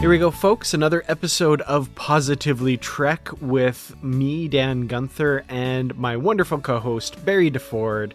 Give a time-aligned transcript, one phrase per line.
[0.00, 0.74] Here we go, folks.
[0.74, 7.50] Another episode of Positively Trek with me, Dan Gunther, and my wonderful co host, Barry
[7.50, 8.12] DeFord,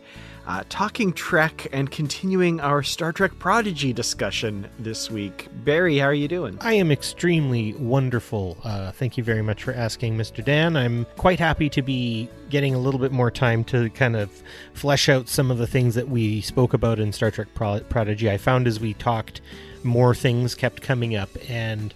[0.47, 5.49] uh, talking Trek and continuing our Star Trek Prodigy discussion this week.
[5.65, 6.57] Barry, how are you doing?
[6.61, 8.57] I am extremely wonderful.
[8.63, 10.43] Uh, thank you very much for asking, Mr.
[10.43, 10.77] Dan.
[10.77, 14.31] I'm quite happy to be getting a little bit more time to kind of
[14.73, 18.31] flesh out some of the things that we spoke about in Star Trek Pro- Prodigy.
[18.31, 19.41] I found as we talked,
[19.83, 21.93] more things kept coming up and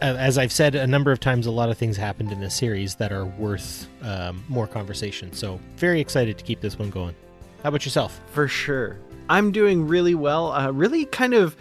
[0.00, 2.54] uh, as I've said a number of times, a lot of things happened in this
[2.54, 5.32] series that are worth um, more conversation.
[5.32, 7.16] So, very excited to keep this one going.
[7.62, 8.20] How about yourself?
[8.30, 8.98] For sure.
[9.28, 10.52] I'm doing really well.
[10.52, 11.56] Uh, really kind of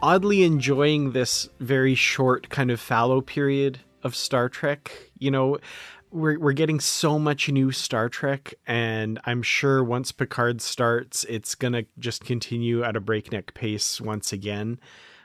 [0.00, 5.10] oddly enjoying this very short, kind of fallow period of Star Trek.
[5.18, 5.58] You know,
[6.12, 11.54] we're, we're getting so much new Star Trek, and I'm sure once Picard starts, it's
[11.54, 14.78] to just continue at a breakneck pace once again.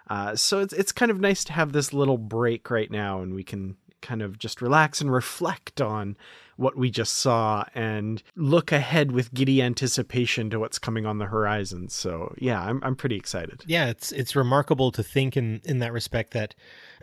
[0.10, 3.34] Uh, so it's it's kind of nice to have this little break right now, and
[3.34, 6.16] we can kind of just relax and reflect on
[6.56, 11.26] what we just saw and look ahead with giddy anticipation to what's coming on the
[11.26, 11.90] horizon.
[11.90, 13.64] So yeah, I'm I'm pretty excited.
[13.68, 16.56] Yeah, it's it's remarkable to think in in that respect that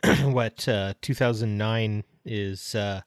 [0.23, 3.03] what uh, 2009 is uh,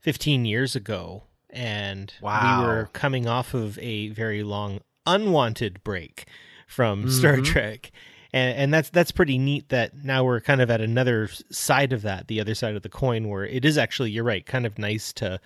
[0.00, 2.60] 15 years ago, and wow.
[2.60, 6.26] we were coming off of a very long unwanted break
[6.66, 7.10] from mm-hmm.
[7.10, 7.90] Star Trek
[8.32, 12.02] and and that's that's pretty neat that now we're kind of at another side of
[12.02, 14.78] that the other side of the coin where it is actually you're right kind of
[14.78, 15.40] nice to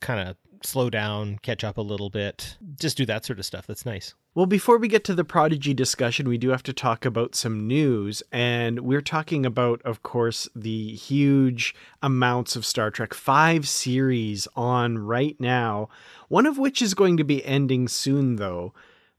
[0.00, 0.36] kind of
[0.66, 3.66] slow down catch up a little bit just do that sort of stuff.
[3.66, 4.14] That's nice.
[4.34, 7.66] Well before we get to the prodigy discussion we do have to talk about some
[7.66, 14.48] news and we're talking about of course the huge amounts of star trek 5 series
[14.56, 15.88] on right now
[16.28, 18.72] one of which is going to be ending soon though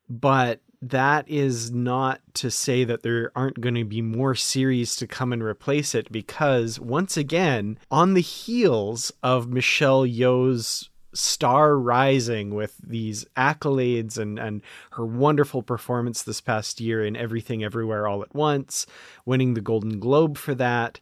[0.09, 5.07] but that is not to say that there aren't going to be more series to
[5.07, 12.53] come and replace it because once again on the heels of Michelle Yeoh's star rising
[12.53, 18.21] with these accolades and and her wonderful performance this past year in Everything Everywhere All
[18.21, 18.85] at Once
[19.25, 20.99] winning the Golden Globe for that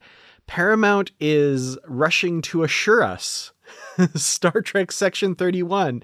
[0.48, 3.54] Paramount is rushing to assure us
[4.16, 6.04] Star Trek Section 31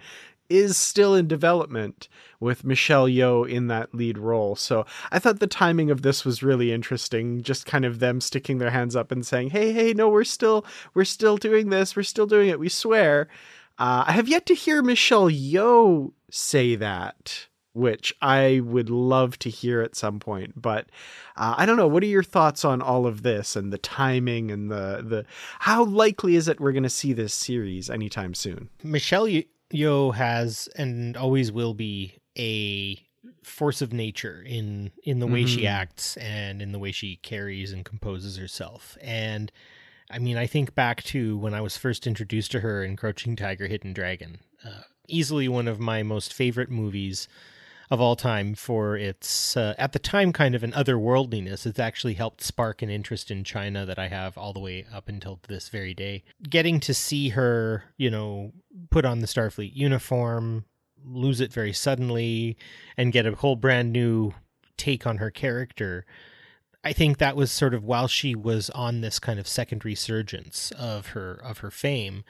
[0.49, 2.07] is still in development
[2.39, 4.55] with Michelle Yeoh in that lead role.
[4.55, 7.41] So I thought the timing of this was really interesting.
[7.41, 10.65] Just kind of them sticking their hands up and saying, "Hey, hey, no, we're still
[10.93, 11.95] we're still doing this.
[11.95, 12.59] We're still doing it.
[12.59, 13.27] We swear."
[13.79, 19.49] Uh, I have yet to hear Michelle Yeoh say that, which I would love to
[19.49, 20.59] hear at some point.
[20.59, 20.87] But
[21.35, 21.87] uh, I don't know.
[21.87, 25.25] What are your thoughts on all of this and the timing and the the
[25.59, 28.69] how likely is it we're going to see this series anytime soon?
[28.83, 29.27] Michelle
[29.71, 32.99] Yeoh has and always will be a
[33.43, 35.55] force of nature in in the way mm-hmm.
[35.59, 38.97] she acts and in the way she carries and composes herself.
[39.01, 39.51] And
[40.09, 43.35] I mean, I think back to when I was first introduced to her in Crouching
[43.35, 44.39] Tiger, Hidden Dragon.
[44.65, 47.27] Uh, easily one of my most favorite movies
[47.89, 52.15] of all time for its uh, at the time kind of an otherworldliness it's actually
[52.15, 55.69] helped spark an interest in china that i have all the way up until this
[55.69, 58.51] very day getting to see her you know
[58.89, 60.65] put on the starfleet uniform
[61.05, 62.57] lose it very suddenly
[62.97, 64.33] and get a whole brand new
[64.75, 66.05] take on her character
[66.87, 70.71] I think that was sort of while she was on this kind of second resurgence
[70.71, 72.23] of her of her fame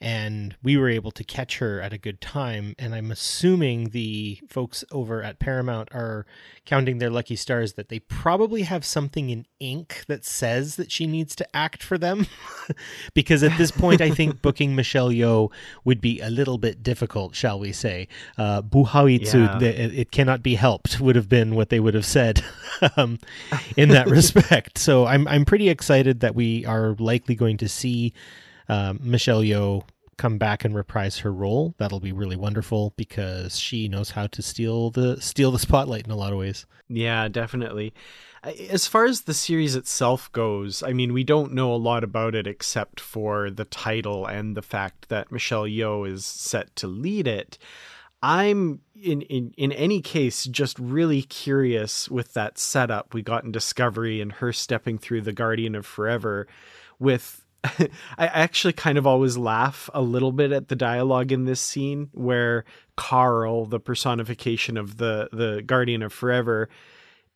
[0.00, 2.74] and we were able to catch her at a good time.
[2.78, 6.26] And I'm assuming the folks over at Paramount are
[6.64, 11.06] counting their lucky stars that they probably have something in ink that says that she
[11.06, 12.26] needs to act for them.
[13.14, 15.50] because at this point, I think booking Michelle Yeoh
[15.84, 18.08] would be a little bit difficult, shall we say.
[18.36, 19.68] Uh, Buhaitsu, yeah.
[19.68, 22.42] it cannot be helped, would have been what they would have said
[22.96, 23.18] um,
[23.76, 24.78] in that respect.
[24.78, 28.12] So I'm, I'm pretty excited that we are likely going to see
[28.68, 29.84] um, Michelle Yeoh
[30.16, 31.74] come back and reprise her role.
[31.78, 36.10] That'll be really wonderful because she knows how to steal the steal the spotlight in
[36.10, 36.66] a lot of ways.
[36.88, 37.94] Yeah, definitely.
[38.70, 42.34] As far as the series itself goes, I mean, we don't know a lot about
[42.34, 47.26] it except for the title and the fact that Michelle Yeoh is set to lead
[47.26, 47.56] it.
[48.22, 53.52] I'm in, in in any case just really curious with that setup we got in
[53.52, 56.46] Discovery and her stepping through the Guardian of Forever
[56.98, 57.43] with
[58.18, 62.10] I actually kind of always laugh a little bit at the dialogue in this scene
[62.12, 62.64] where
[62.96, 66.68] Carl, the personification of the the Guardian of Forever,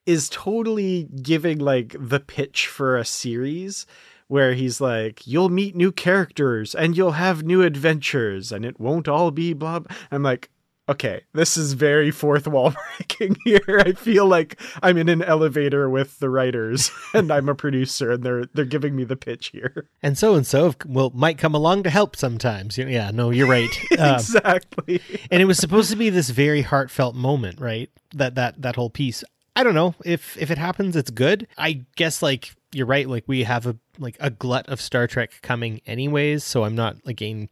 [0.06, 3.86] is totally giving like the pitch for a series
[4.26, 9.08] where he's like, "You'll meet new characters and you'll have new adventures, and it won't
[9.08, 9.96] all be blah." blah.
[10.10, 10.50] I'm like,
[10.88, 13.82] okay, this is very fourth wall breaking here.
[13.84, 18.22] I feel like I'm in an elevator with the writers and I'm a producer and
[18.22, 19.88] they're they're giving me the pitch here.
[20.02, 22.78] And so and so will might come along to help sometimes.
[22.78, 23.68] Yeah, no, you're right.
[23.98, 25.02] Um, exactly.
[25.30, 27.90] and it was supposed to be this very heartfelt moment, right?
[28.14, 29.24] That that that whole piece.
[29.56, 31.48] I don't know if if it happens, it's good.
[31.56, 33.08] I guess like you're right.
[33.08, 36.96] Like we have a like a glut of Star Trek coming anyways, so I'm not
[37.06, 37.48] again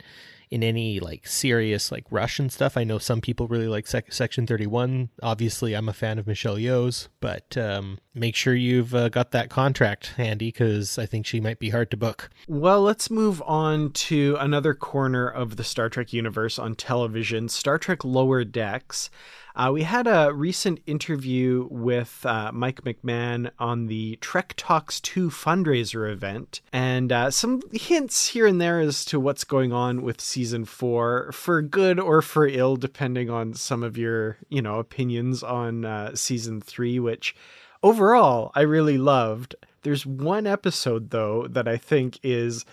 [0.51, 2.77] in any like serious like Russian stuff.
[2.77, 5.11] I know some people really like sec- Section 31.
[5.23, 9.51] Obviously, I'm a fan of Michelle Yeoh's, but um, make sure you've uh, got that
[9.51, 12.31] contract handy because I think she might be hard to book.
[12.47, 17.79] Well, let's move on to another corner of the Star Trek universe on television Star
[17.79, 19.11] Trek Lower Decks.
[19.57, 25.31] Uh, we had a recent interview with uh, Mike McMahan on the Trek Talks 2
[25.31, 30.21] fundraiser event, and uh, some hints here and there as to what's going on with
[30.21, 35.43] season four, for good or for ill, depending on some of your, you know, opinions
[35.43, 37.35] on uh, season three, which
[37.83, 39.55] overall I really loved.
[39.85, 42.67] There's one episode though that I think is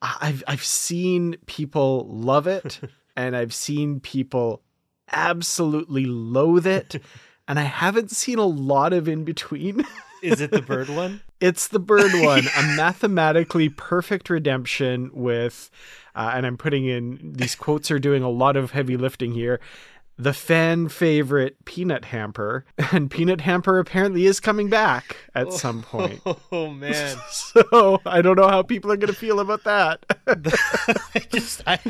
[0.00, 2.78] I've I've seen people love it
[3.16, 4.62] and I've seen people
[5.12, 7.02] absolutely loathe it.
[7.50, 9.84] and I haven't seen a lot of in between.
[10.22, 11.20] Is it the bird one?
[11.40, 12.44] It's the bird one.
[12.56, 15.68] A mathematically perfect redemption with,
[16.14, 19.58] uh, and I'm putting in these quotes are doing a lot of heavy lifting here.
[20.16, 25.82] The fan favorite Peanut Hamper, and Peanut Hamper apparently is coming back at oh, some
[25.82, 26.20] point.
[26.52, 27.16] Oh man!
[27.30, 30.04] So I don't know how people are going to feel about that.
[30.26, 31.80] I just, I,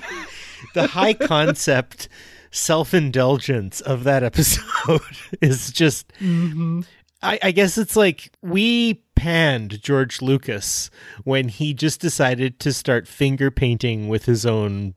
[0.74, 2.08] the high concept
[2.50, 5.00] self indulgence of that episode
[5.40, 6.08] is just.
[6.20, 6.82] Mm-hmm.
[7.22, 10.90] I, I guess it's like we panned George Lucas
[11.24, 14.94] when he just decided to start finger painting with his own.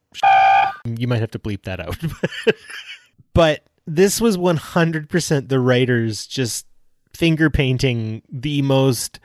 [0.86, 1.98] You might have to bleep that out.
[3.34, 6.66] but this was 100% the writers just
[7.14, 9.20] finger painting the most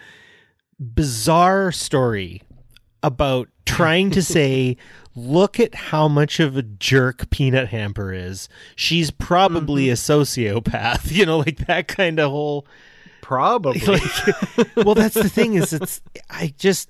[0.81, 2.43] bizarre story
[3.03, 4.77] about trying to say
[5.19, 8.49] look at how much of a jerk Peanut Hamper is.
[8.77, 9.93] She's probably mm-hmm.
[9.93, 12.67] a sociopath, you know, like that kind of whole.
[13.21, 13.81] Probably.
[13.87, 16.01] Like, well, that's the thing is, it's
[16.31, 16.89] I just,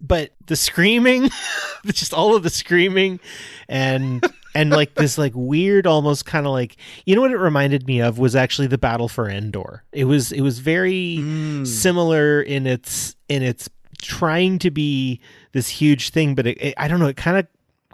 [0.00, 1.30] but the screaming,
[1.86, 3.20] just all of the screaming,
[3.68, 6.76] and and like this like weird, almost kind of like
[7.06, 9.82] you know what it reminded me of was actually the Battle for Endor.
[9.92, 11.66] It was it was very mm.
[11.66, 13.68] similar in its in its
[14.02, 15.20] trying to be
[15.52, 17.06] this huge thing, but it, it, I don't know.
[17.06, 17.46] It kind of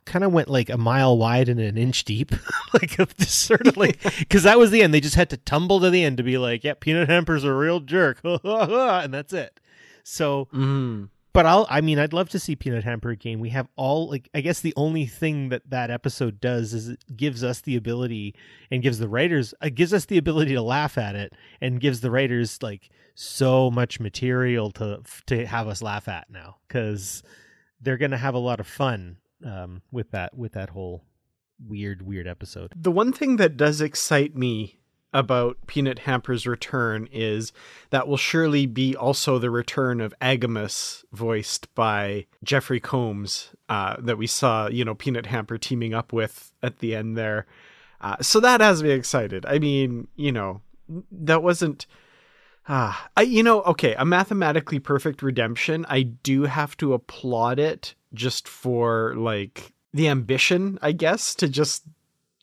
[0.04, 2.32] kind of went like a mile wide and an inch deep,
[2.72, 4.92] like just sort of like because that was the end.
[4.92, 7.52] They just had to tumble to the end to be like, "Yeah, Peanut Hamper's a
[7.52, 9.60] real jerk," and that's it.
[10.02, 11.08] So, mm.
[11.32, 11.66] but I'll.
[11.70, 13.40] I mean, I'd love to see Peanut Hamper again.
[13.40, 14.28] We have all like.
[14.34, 18.34] I guess the only thing that that episode does is it gives us the ability
[18.70, 22.00] and gives the writers uh, gives us the ability to laugh at it and gives
[22.00, 27.22] the writers like so much material to to have us laugh at now because
[27.80, 31.04] they're gonna have a lot of fun um, with that with that whole
[31.64, 32.72] weird weird episode.
[32.74, 34.80] The one thing that does excite me
[35.14, 37.52] about Peanut Hamper's return is
[37.90, 44.18] that will surely be also the return of AGIMUS, voiced by Jeffrey Combs, uh, that
[44.18, 47.46] we saw, you know, Peanut Hamper teaming up with at the end there.
[48.00, 49.46] Uh, so that has me excited.
[49.46, 50.60] I mean, you know,
[51.12, 51.86] that wasn't.
[52.66, 55.86] Ah, I you know, okay, a mathematically perfect redemption.
[55.88, 61.84] I do have to applaud it just for like the ambition, I guess, to just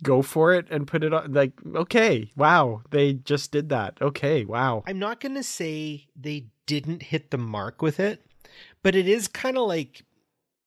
[0.03, 4.43] go for it and put it on like okay wow they just did that okay
[4.45, 8.25] wow i'm not going to say they didn't hit the mark with it
[8.81, 10.03] but it is kind of like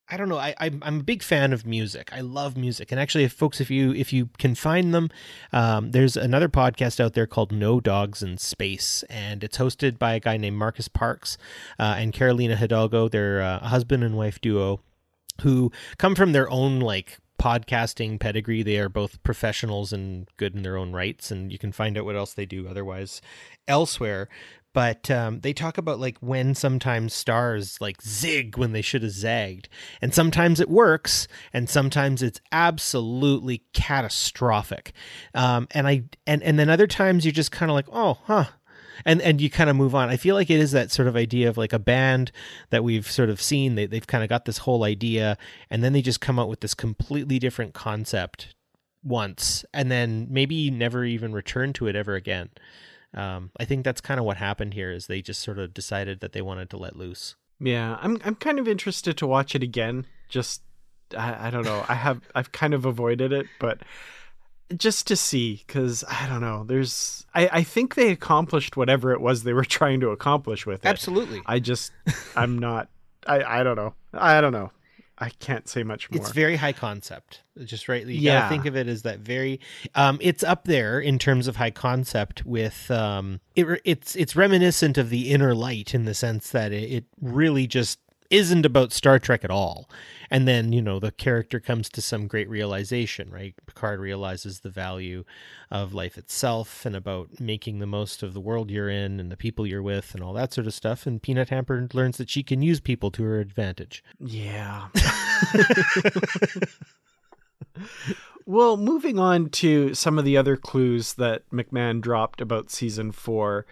[0.06, 0.37] I don't know.
[0.37, 2.11] I, I'm a big fan of music.
[2.12, 5.08] I love music, and actually, if folks, if you if you can find them,
[5.50, 10.12] um, there's another podcast out there called No Dogs in Space, and it's hosted by
[10.12, 11.38] a guy named Marcus Parks
[11.78, 13.08] uh, and Carolina Hidalgo.
[13.08, 14.80] They're a husband and wife duo
[15.43, 18.62] who come from their own like podcasting pedigree.
[18.62, 22.05] They are both professionals and good in their own rights, and you can find out
[22.05, 23.21] what else they do otherwise
[23.69, 24.29] elsewhere.
[24.73, 29.12] But um, they talk about like when sometimes stars like zig when they should have
[29.12, 29.69] zagged,
[30.00, 34.93] and sometimes it works, and sometimes it's absolutely catastrophic.
[35.33, 38.47] Um, and I and and then other times you're just kind of like, oh, huh,
[39.04, 40.08] and and you kind of move on.
[40.08, 42.32] I feel like it is that sort of idea of like a band
[42.70, 43.74] that we've sort of seen.
[43.74, 45.36] They they've kind of got this whole idea,
[45.70, 48.54] and then they just come out with this completely different concept
[49.02, 52.50] once, and then maybe never even return to it ever again.
[53.14, 54.90] Um, I think that's kind of what happened here.
[54.90, 57.36] Is they just sort of decided that they wanted to let loose.
[57.60, 60.06] Yeah, I'm I'm kind of interested to watch it again.
[60.28, 60.62] Just
[61.16, 61.84] I, I don't know.
[61.88, 63.80] I have I've kind of avoided it, but
[64.76, 69.21] just to see because i don't know there's I, I think they accomplished whatever it
[69.21, 70.88] was they were trying to accomplish with it.
[70.88, 71.42] Absolutely.
[71.47, 71.92] I just
[72.37, 72.88] i'm not
[73.26, 74.71] i i don't know i don't know
[75.18, 76.21] i can't say much more.
[76.21, 78.49] it's very high concept just right you yeah.
[78.49, 79.61] think of it as that very
[79.94, 84.99] um it's up there in terms of high concept with um it, it's it's reminiscent
[84.99, 87.99] of the inner light in the sense that it, it really just
[88.31, 89.88] isn't about Star Trek at all.
[90.31, 93.54] And then, you know, the character comes to some great realization, right?
[93.66, 95.25] Picard realizes the value
[95.71, 99.37] of life itself and about making the most of the world you're in and the
[99.37, 101.07] people you're with and all that sort of stuff.
[101.07, 104.02] And Peanut Hamper learns that she can use people to her advantage.
[104.19, 104.88] Yeah.
[108.47, 113.66] well, moving on to some of the other clues that McMahan dropped about season four.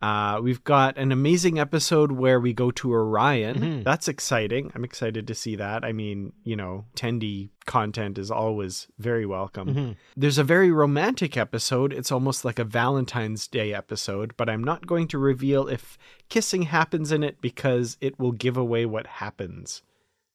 [0.00, 3.58] Uh, we've got an amazing episode where we go to Orion.
[3.58, 3.82] Mm-hmm.
[3.82, 4.70] That's exciting.
[4.74, 5.84] I'm excited to see that.
[5.84, 9.68] I mean, you know, Tendi content is always very welcome.
[9.68, 9.92] Mm-hmm.
[10.16, 11.92] There's a very romantic episode.
[11.92, 16.62] It's almost like a Valentine's Day episode, but I'm not going to reveal if kissing
[16.62, 19.82] happens in it because it will give away what happens.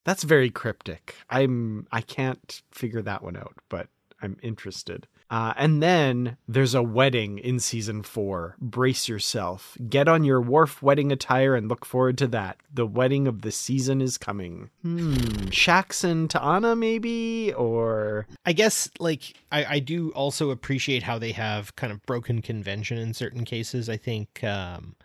[0.04, 1.16] That's very cryptic.
[1.30, 3.88] I'm I can't figure that one out, but
[4.22, 5.08] I'm interested.
[5.34, 8.56] Uh, and then there's a wedding in season four.
[8.62, 9.76] Brace yourself.
[9.90, 12.58] Get on your wharf wedding attire and look forward to that.
[12.72, 14.70] The wedding of the season is coming.
[14.84, 15.16] Hmm.
[15.50, 17.52] Shax and T'Ana, maybe?
[17.54, 18.28] Or.
[18.46, 23.00] I guess, like, I, I do also appreciate how they have kind of broken convention
[23.00, 23.90] in certain cases.
[23.90, 24.96] I think um,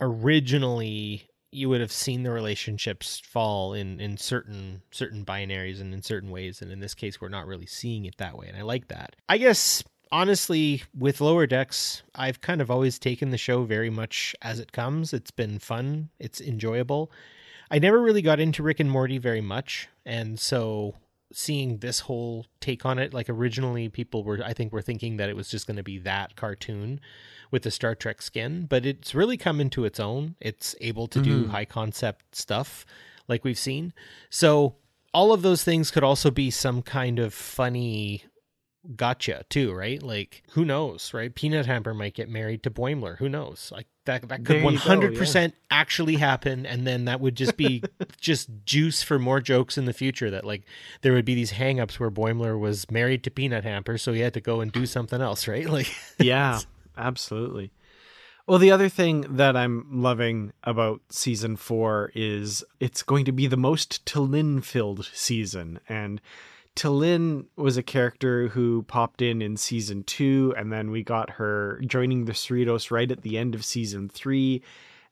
[0.00, 6.02] originally you would have seen the relationships fall in in certain certain binaries and in
[6.02, 6.62] certain ways.
[6.62, 8.48] And in this case we're not really seeing it that way.
[8.48, 9.14] And i like that.
[9.28, 14.34] I guess honestly with lower decks i've kind of always taken the show very much
[14.42, 15.12] as it comes.
[15.12, 16.08] It's been fun.
[16.18, 17.12] It's enjoyable.
[17.70, 19.88] I never really got into rick and morty very much.
[20.04, 20.94] And so
[21.32, 25.30] seeing this whole take on it like originally people were i think were thinking that
[25.30, 27.00] it was just going to be that cartoon
[27.52, 30.34] with the Star Trek skin, but it's really come into its own.
[30.40, 31.42] It's able to mm-hmm.
[31.44, 32.84] do high concept stuff
[33.28, 33.92] like we've seen.
[34.30, 34.74] So
[35.14, 38.24] all of those things could also be some kind of funny
[38.96, 40.02] gotcha too, right?
[40.02, 41.32] Like who knows, right?
[41.32, 43.18] Peanut Hamper might get married to Boimler.
[43.18, 43.70] Who knows?
[43.72, 47.82] Like that that could one hundred percent actually happen, and then that would just be
[48.20, 50.30] just juice for more jokes in the future.
[50.30, 50.64] That like
[51.02, 54.34] there would be these hangups where Boimler was married to Peanut Hamper, so he had
[54.34, 55.62] to go and do something else, right?
[55.72, 56.60] Like yeah,
[56.96, 57.72] Absolutely.
[58.46, 63.46] Well, the other thing that I'm loving about season four is it's going to be
[63.46, 65.78] the most T'Lyn filled season.
[65.88, 66.20] And
[66.74, 71.80] T'Lyn was a character who popped in in season two, and then we got her
[71.86, 74.62] joining the Cerritos right at the end of season three.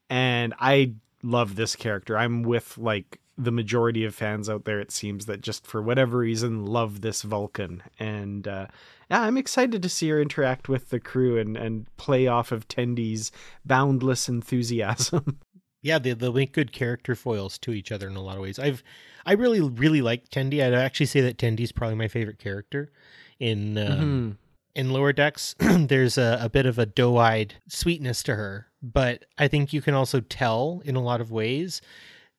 [0.09, 2.19] And I love this character.
[2.19, 6.19] I'm with like the majority of fans out there, it seems, that just for whatever
[6.19, 7.83] reason love this Vulcan.
[7.99, 8.67] And uh,
[9.11, 13.33] I'm excited to see her interact with the crew and, and play off of Tendi's
[13.65, 15.41] boundless enthusiasm.
[15.83, 18.59] yeah, they they'll make good character foils to each other in a lot of ways.
[18.59, 18.83] I've
[19.27, 20.63] I really really like Tendi.
[20.63, 22.93] I'd actually say that Tendi's probably my favorite character
[23.39, 24.31] in um, mm-hmm.
[24.75, 25.55] in Lower Decks.
[25.59, 29.95] there's a, a bit of a doe-eyed sweetness to her, but I think you can
[29.95, 31.81] also tell in a lot of ways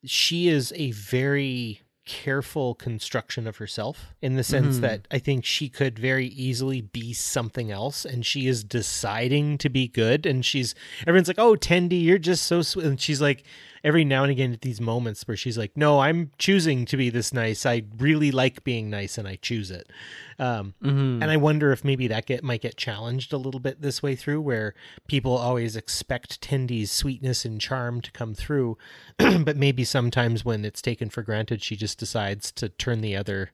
[0.04, 4.80] she is a very careful construction of herself in the sense mm.
[4.80, 9.68] that I think she could very easily be something else and she is deciding to
[9.68, 10.74] be good and she's
[11.06, 13.44] everyone's like oh Tendi, you're just so sweet and she's like
[13.84, 17.10] every now and again at these moments where she's like, "No, I'm choosing to be
[17.10, 17.66] this nice.
[17.66, 19.90] I really like being nice, and I choose it."
[20.38, 21.22] Um, Mm-hmm.
[21.22, 24.16] And I wonder if maybe that get might get challenged a little bit this way
[24.16, 24.74] through, where
[25.06, 28.78] people always expect Tendi's sweetness and charm to come through,
[29.18, 33.50] but maybe sometimes when it's taken for granted, she just decides to turn the other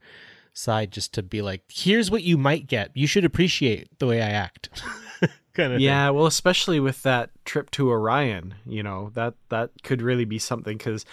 [0.52, 2.90] side just to be like, "Here's what you might get.
[2.94, 4.70] You should appreciate the way I act."
[5.58, 10.00] kind of yeah, well, especially with that trip to Orion, you know that that could
[10.00, 11.04] really be something because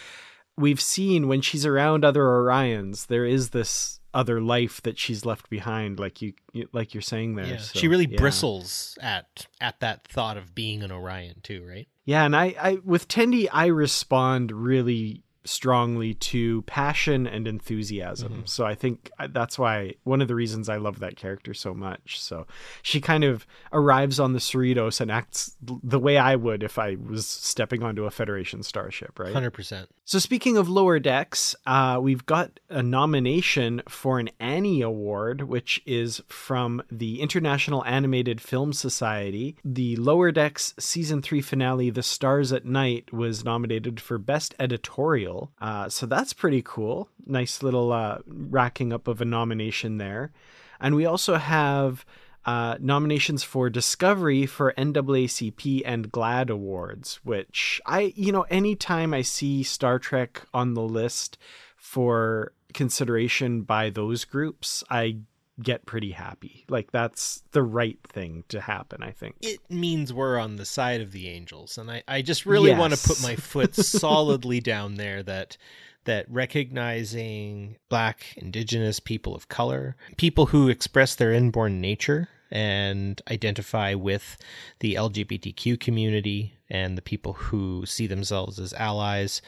[0.57, 5.49] we've seen when she's around other Orions, there is this other life that she's left
[5.49, 7.45] behind, like you, you like you're saying there.
[7.45, 8.17] Yeah, so, she really yeah.
[8.17, 11.87] bristles at at that thought of being an Orion too, right?
[12.05, 18.31] Yeah, and I, I with Tendi, I respond really strongly to passion and enthusiasm.
[18.31, 18.45] Mm-hmm.
[18.45, 22.19] So I think that's why one of the reasons I love that character so much.
[22.19, 22.47] So
[22.81, 26.95] she kind of arrives on the Cerritos and acts the way I would if I
[26.95, 29.33] was stepping onto a Federation starship, right?
[29.33, 29.89] Hundred percent.
[30.07, 35.81] So speaking of lower decks, uh, we've got a nomination for an Annie Award, which
[35.85, 39.55] is from the International Animated Film Society.
[39.65, 45.34] The Lower Decks season three finale, "The Stars at Night," was nominated for best editorial.
[45.59, 47.09] Uh, so that's pretty cool.
[47.25, 50.31] Nice little uh, racking up of a nomination there,
[50.79, 52.05] and we also have
[52.45, 59.23] uh, nominations for Discovery for NAACP and GLAAD awards, which I, you know, anytime I
[59.23, 61.37] see Star Trek on the list
[61.75, 65.17] for consideration by those groups, I
[65.61, 66.65] get pretty happy.
[66.69, 69.35] Like that's the right thing to happen, I think.
[69.41, 72.93] It means we're on the side of the angels, and I, I just really want
[72.93, 75.57] to put my foot solidly down there that
[76.05, 83.95] that recognizing black indigenous people of color people who express their inborn nature and identify
[83.95, 84.37] with
[84.81, 89.41] the lgbtq community and the people who see themselves as allies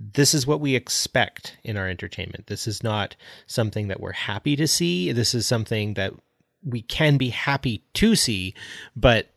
[0.00, 3.14] this is what we expect in our entertainment this is not
[3.46, 6.12] something that we're happy to see this is something that
[6.64, 8.54] we can be happy to see
[8.96, 9.28] but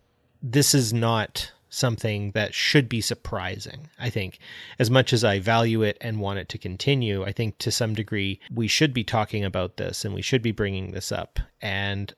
[0.42, 3.90] this is not something that should be surprising.
[4.00, 4.38] I think,
[4.78, 7.96] as much as I value it and want it to continue, I think to some
[7.96, 11.40] degree we should be talking about this and we should be bringing this up.
[11.62, 12.14] And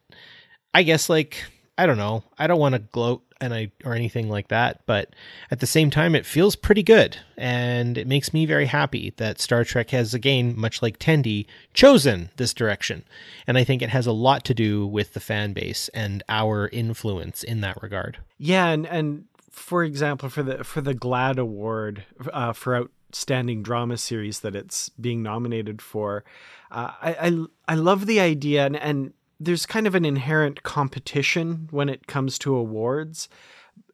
[0.74, 1.46] I guess, like,
[1.78, 5.14] I don't know, I don't want to gloat and I or anything like that, but
[5.52, 9.42] at the same time, it feels pretty good, and it makes me very happy that
[9.42, 13.04] Star Trek has again, much like Tendi, chosen this direction.
[13.46, 16.70] And I think it has a lot to do with the fan base and our
[16.70, 18.20] influence in that regard.
[18.38, 23.98] Yeah, and and for example, for the for the GLAAD award uh, for outstanding drama
[23.98, 26.24] series that it's being nominated for,
[26.72, 31.68] uh, I, I I love the idea, and and there's kind of an inherent competition
[31.72, 33.30] when it comes to awards.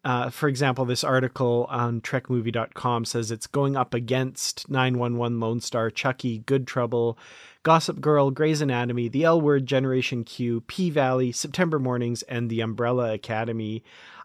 [0.04, 5.92] Uh, for example, this article on TrekMovie.com says it's going up against 911 Lone Star,
[5.92, 7.20] Chucky, Good Trouble,
[7.64, 12.62] Gossip Girl, Grey's Anatomy, The L Word, Generation Q, P Valley, September Mornings, and The
[12.62, 13.84] Umbrella Academy.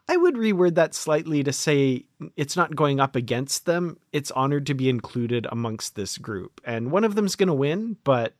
[0.09, 3.97] I would reword that slightly to say it's not going up against them.
[4.13, 6.61] It's honored to be included amongst this group.
[6.63, 8.33] And one of them's going to win, but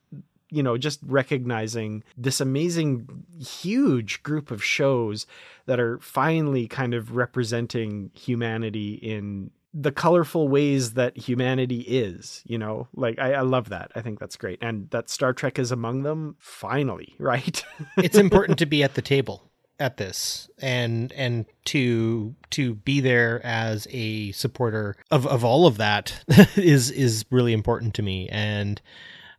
[0.50, 5.26] you know, just recognizing this amazing, huge group of shows
[5.66, 12.58] that are finally kind of representing humanity in the colorful ways that humanity is, you
[12.58, 13.92] know, like I, I love that.
[13.96, 14.58] I think that's great.
[14.62, 17.64] And that Star Trek is among them, finally, right?
[17.98, 19.44] it's important to be at the table
[19.80, 25.78] at this and and to to be there as a supporter of of all of
[25.78, 26.24] that
[26.56, 28.82] is is really important to me and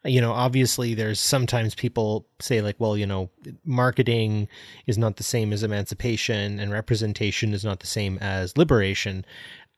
[0.04, 3.28] you know obviously there's sometimes people say like well you know
[3.64, 4.48] marketing
[4.86, 9.24] is not the same as emancipation and representation is not the same as liberation.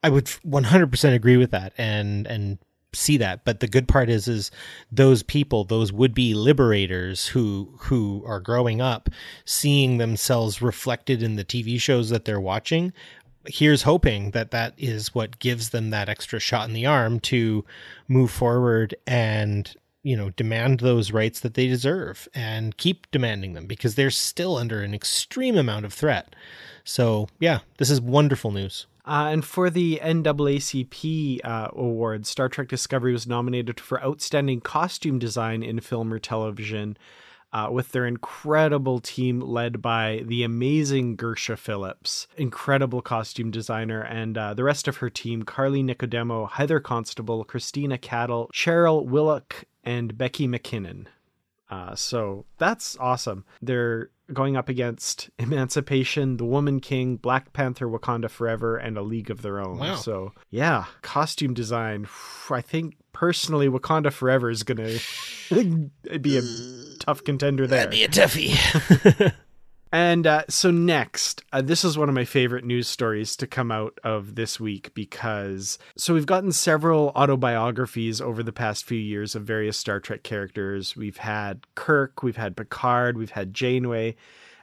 [0.02, 2.58] I would 100% agree with that and and
[2.92, 3.44] see that.
[3.44, 4.50] But the good part is is
[4.90, 9.08] those people those would be liberators who who are growing up
[9.44, 12.92] seeing themselves reflected in the TV shows that they're watching.
[13.46, 17.64] Here's hoping that that is what gives them that extra shot in the arm to
[18.06, 23.66] move forward and you know demand those rights that they deserve and keep demanding them
[23.66, 26.34] because they're still under an extreme amount of threat.
[26.84, 28.86] So yeah this is wonderful news.
[29.06, 35.18] Uh, and for the NAACP uh, award, Star Trek Discovery was nominated for Outstanding Costume
[35.18, 36.96] Design in Film or Television,
[37.52, 44.38] uh, with their incredible team led by the amazing Gersha Phillips, incredible costume designer, and
[44.38, 50.16] uh, the rest of her team Carly Nicodemo, Heather Constable, Christina Cattle, Cheryl Willock, and
[50.16, 51.06] Becky McKinnon.
[51.70, 53.44] Uh, so that's awesome.
[53.62, 59.30] They're going up against Emancipation, The Woman King, Black Panther, Wakanda Forever, and A League
[59.30, 59.78] of Their Own.
[59.78, 59.94] Wow.
[59.96, 62.08] So, yeah, costume design.
[62.50, 64.98] I think personally, Wakanda Forever is going
[65.48, 66.42] to be a
[66.98, 67.86] tough contender there.
[67.86, 69.32] That'd be a toughie.
[69.92, 73.72] And uh, so, next, uh, this is one of my favorite news stories to come
[73.72, 79.34] out of this week because so we've gotten several autobiographies over the past few years
[79.34, 80.94] of various Star Trek characters.
[80.94, 84.14] We've had Kirk, we've had Picard, we've had Janeway,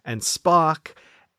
[0.06, 0.92] and Spock.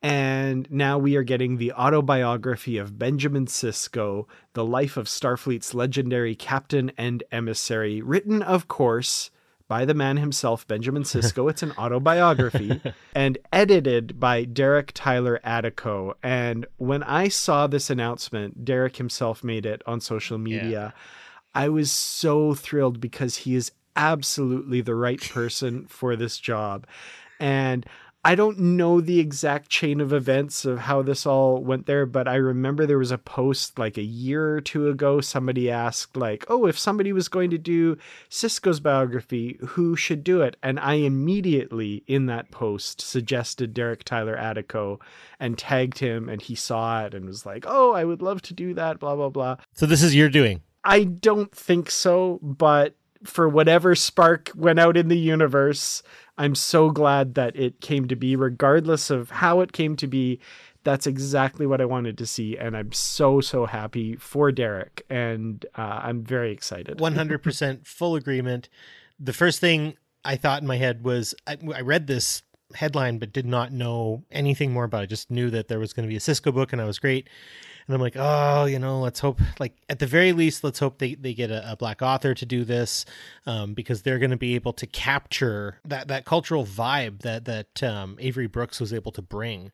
[0.03, 6.37] And now we are getting the autobiography of Benjamin Sisko, the life of Starfleet's legendary
[6.37, 9.31] captain and emissary, written, of course,
[9.69, 11.49] by the man himself, Benjamin Sisko.
[11.51, 12.81] It's an autobiography
[13.15, 16.15] and edited by Derek Tyler Attico.
[16.23, 20.95] And when I saw this announcement, Derek himself made it on social media.
[21.55, 26.87] I was so thrilled because he is absolutely the right person for this job.
[27.41, 27.85] And
[28.25, 32.27] I don't know the exact chain of events of how this all went there, but
[32.27, 35.21] I remember there was a post like a year or two ago.
[35.21, 37.97] Somebody asked, like, oh, if somebody was going to do
[38.29, 40.57] Sisko's biography, who should do it?
[40.63, 45.01] And I immediately in that post suggested Derek Tyler Attico
[45.39, 48.55] and tagged him, and he saw it and was like, oh, I would love to
[48.55, 49.57] do that, blah, blah, blah.
[49.75, 50.61] so this is your doing.
[50.85, 56.03] I don't think so, but for whatever spark went out in the universe,
[56.37, 60.41] I'm so glad that it came to be, regardless of how it came to be.
[60.85, 65.67] That's exactly what I wanted to see, and I'm so so happy for Derek, and
[65.77, 66.99] uh, I'm very excited.
[66.99, 68.69] 100% full agreement.
[69.19, 72.43] The first thing I thought in my head was I, I read this
[72.75, 75.09] headline but did not know anything more about it.
[75.09, 77.29] Just knew that there was going to be a Sisko book and I was great.
[77.89, 80.99] And I'm like, oh, you know, let's hope, like, at the very least, let's hope
[80.99, 83.07] they, they get a, a black author to do this
[83.47, 87.83] um, because they're going to be able to capture that, that cultural vibe that, that
[87.83, 89.73] um, Avery Brooks was able to bring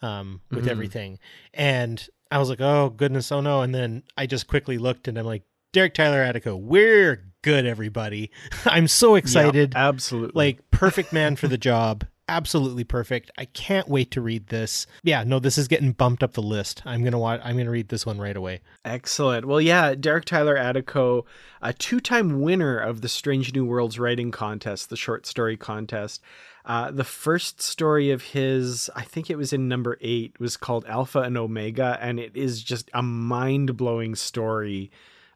[0.00, 0.70] um, with Mhm.
[0.70, 1.18] everything.
[1.52, 3.62] And I was like, oh, goodness, oh no.
[3.62, 8.30] And then I just quickly looked and I'm like, Derek Tyler Attico, we're good, everybody.
[8.64, 9.72] I'm so excited.
[9.74, 10.32] Yeah, absolutely.
[10.34, 12.04] Like, perfect man for the job.
[12.28, 13.30] Absolutely perfect.
[13.38, 14.88] I can't wait to read this.
[15.04, 16.82] Yeah, no, this is getting bumped up the list.
[16.84, 17.40] I'm gonna watch.
[17.44, 18.62] I'm gonna read this one right away.
[18.84, 19.46] Excellent.
[19.46, 21.24] Well, yeah, Derek Tyler Attico,
[21.62, 26.20] a two time winner of the Strange New Worlds writing contest, the short story contest.
[26.64, 30.84] Uh, the first story of his, I think it was in number eight, was called
[30.86, 34.90] Alpha and Omega, and it is just a mind blowing story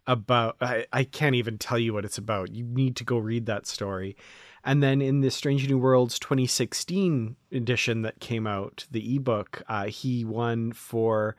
[0.08, 0.56] about.
[0.60, 2.52] I, I can't even tell you what it's about.
[2.52, 4.16] You need to go read that story.
[4.64, 9.86] And then in the Strange New Worlds 2016 edition that came out, the ebook, uh,
[9.86, 11.36] he won for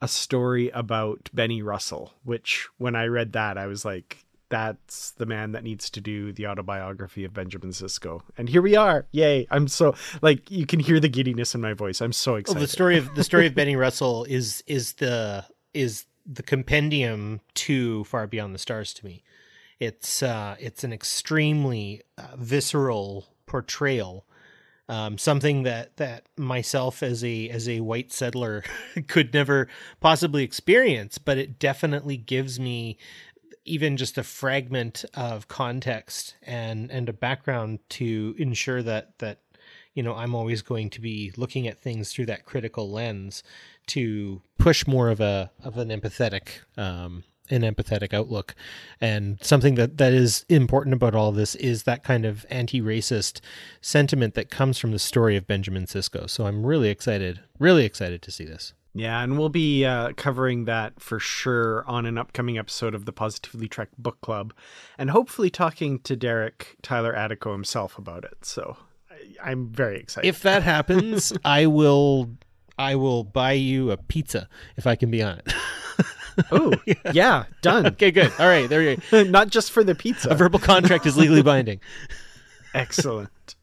[0.00, 5.26] a story about Benny Russell, which when I read that, I was like, that's the
[5.26, 8.22] man that needs to do the autobiography of Benjamin Sisko.
[8.36, 9.06] And here we are.
[9.12, 9.46] Yay.
[9.50, 12.00] I'm so like you can hear the giddiness in my voice.
[12.00, 12.62] I'm so Oh, excited.
[12.62, 18.02] the story of the story of Benny Russell is is the is the compendium to
[18.04, 19.22] Far Beyond the Stars to me.
[19.80, 24.26] It's uh, it's an extremely uh, visceral portrayal,
[24.90, 28.62] um, something that that myself as a as a white settler
[29.08, 29.68] could never
[30.00, 32.98] possibly experience, but it definitely gives me
[33.64, 39.38] even just a fragment of context and and a background to ensure that that
[39.94, 43.42] you know i'm always going to be looking at things through that critical lens
[43.86, 48.54] to push more of a of an empathetic um an empathetic outlook
[49.00, 53.40] and something that that is important about all of this is that kind of anti-racist
[53.80, 58.22] sentiment that comes from the story of benjamin sisko so i'm really excited really excited
[58.22, 62.58] to see this Yeah, and we'll be uh, covering that for sure on an upcoming
[62.58, 64.52] episode of the Positively Trek Book Club,
[64.98, 68.44] and hopefully talking to Derek Tyler Attico himself about it.
[68.44, 68.76] So
[69.08, 70.26] I, I'm very excited.
[70.28, 72.30] if that happens i will
[72.78, 75.52] i will buy you a pizza if i can be on it
[76.52, 76.72] oh
[77.12, 77.86] yeah, done.
[77.88, 80.28] okay good all right there you go Not just for the pizza.
[80.30, 81.80] a verbal contract is legally binding
[82.74, 83.56] Excellent.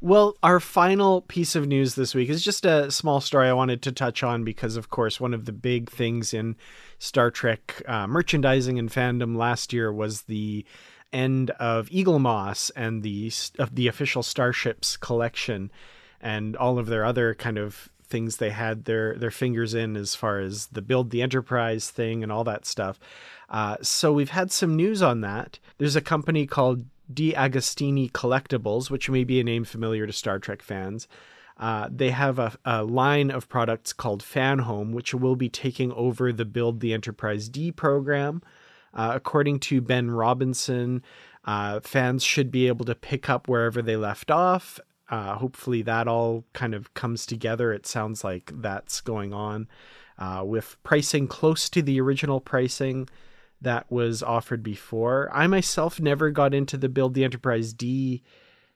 [0.00, 3.82] Well, our final piece of news this week is just a small story I wanted
[3.82, 6.56] to touch on because, of course, one of the big things in
[6.98, 10.64] Star Trek uh, merchandising and fandom last year was the
[11.12, 13.30] end of Eaglemoss and the
[13.60, 15.70] of the official Starships collection
[16.20, 20.14] and all of their other kind of things they had their their fingers in as
[20.14, 23.00] far as the build the enterprise thing and all that stuff.
[23.48, 25.58] Uh, so we've had some news on that.
[25.78, 30.62] There's a company called Agostini Collectibles, which may be a name familiar to Star Trek
[30.62, 31.08] fans.
[31.58, 36.32] Uh, they have a, a line of products called Fanhome, which will be taking over
[36.32, 38.42] the Build the Enterprise D program.
[38.94, 41.02] Uh, according to Ben Robinson,
[41.44, 44.80] uh, fans should be able to pick up wherever they left off.
[45.12, 47.70] Uh, hopefully, that all kind of comes together.
[47.70, 49.68] It sounds like that's going on
[50.18, 53.10] uh, with pricing close to the original pricing
[53.60, 55.30] that was offered before.
[55.30, 58.22] I myself never got into the Build the Enterprise D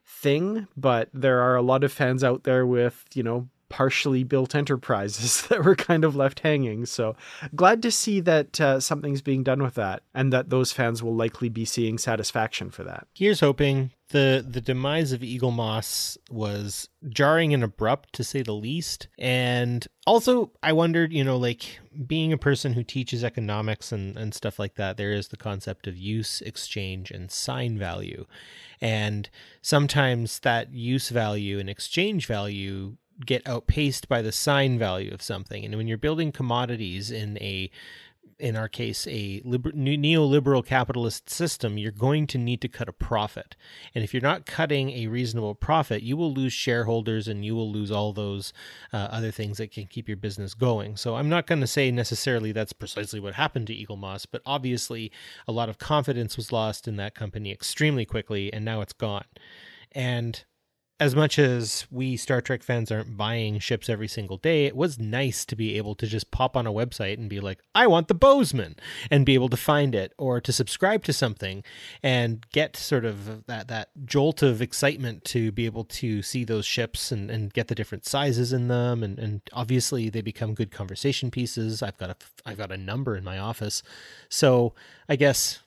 [0.05, 4.55] thing, but there are a lot of fans out there with, you know, partially built
[4.55, 6.85] enterprises that were kind of left hanging.
[6.85, 7.15] So
[7.55, 11.15] glad to see that uh, something's being done with that and that those fans will
[11.15, 13.07] likely be seeing satisfaction for that.
[13.13, 19.07] Here's hoping the the demise of Eaglemoss was jarring and abrupt to say the least.
[19.17, 24.33] And also I wondered, you know, like being a person who teaches economics and, and
[24.33, 28.25] stuff like that, there is the concept of use, exchange, and sign value.
[28.79, 29.29] And
[29.61, 35.65] sometimes that use value and exchange value get outpaced by the sign value of something.
[35.65, 37.69] And when you're building commodities in a
[38.39, 42.93] in our case, a liber- neoliberal capitalist system, you're going to need to cut a
[42.93, 43.55] profit.
[43.95, 47.71] And if you're not cutting a reasonable profit, you will lose shareholders and you will
[47.71, 48.53] lose all those
[48.93, 50.97] uh, other things that can keep your business going.
[50.97, 55.11] So I'm not going to say necessarily that's precisely what happened to Eaglemoss, but obviously
[55.47, 59.25] a lot of confidence was lost in that company extremely quickly, and now it's gone.
[59.93, 60.43] And
[60.99, 64.97] as much as we Star Trek fans aren't buying ships every single day, it was
[64.97, 68.07] nice to be able to just pop on a website and be like, I want
[68.07, 68.75] the Bozeman
[69.11, 71.63] and be able to find it or to subscribe to something
[72.01, 76.65] and get sort of that, that jolt of excitement to be able to see those
[76.65, 79.03] ships and, and get the different sizes in them.
[79.03, 81.83] And, and obviously they become good conversation pieces.
[81.83, 83.83] I've got a, I've got a number in my office.
[84.29, 84.73] So
[85.07, 85.59] I guess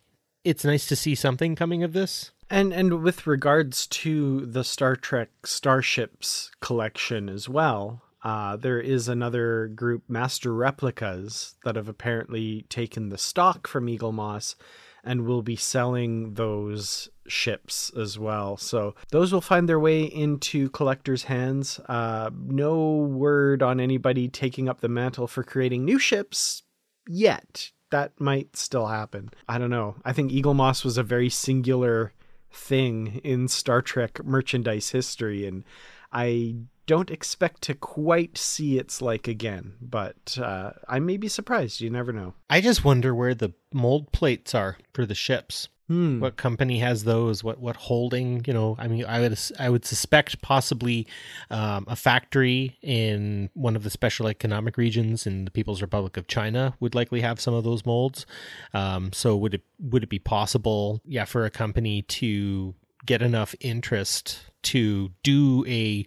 [0.42, 2.32] it's nice to see something coming of this.
[2.50, 9.08] And and with regards to the Star Trek Starships collection as well, uh, there is
[9.08, 14.56] another group, Master Replicas, that have apparently taken the stock from Eaglemoss
[15.02, 18.56] and will be selling those ships as well.
[18.56, 21.78] So those will find their way into collectors' hands.
[21.88, 26.64] Uh, no word on anybody taking up the mantle for creating new ships
[27.08, 27.70] yet.
[27.90, 29.30] That might still happen.
[29.48, 29.96] I don't know.
[30.04, 32.12] I think Eaglemoss was a very singular
[32.50, 35.64] thing in Star Trek merchandise history, and
[36.12, 41.80] I don't expect to quite see its like again, but uh, I may be surprised.
[41.80, 42.34] You never know.
[42.48, 45.68] I just wonder where the mold plates are for the ships.
[45.90, 46.20] Hmm.
[46.20, 47.42] What company has those?
[47.42, 48.44] What what holding?
[48.46, 51.08] You know, I mean, I would I would suspect possibly
[51.50, 56.28] um, a factory in one of the special economic regions in the People's Republic of
[56.28, 58.24] China would likely have some of those molds.
[58.72, 62.72] Um, so would it would it be possible, yeah, for a company to
[63.04, 66.06] get enough interest to do a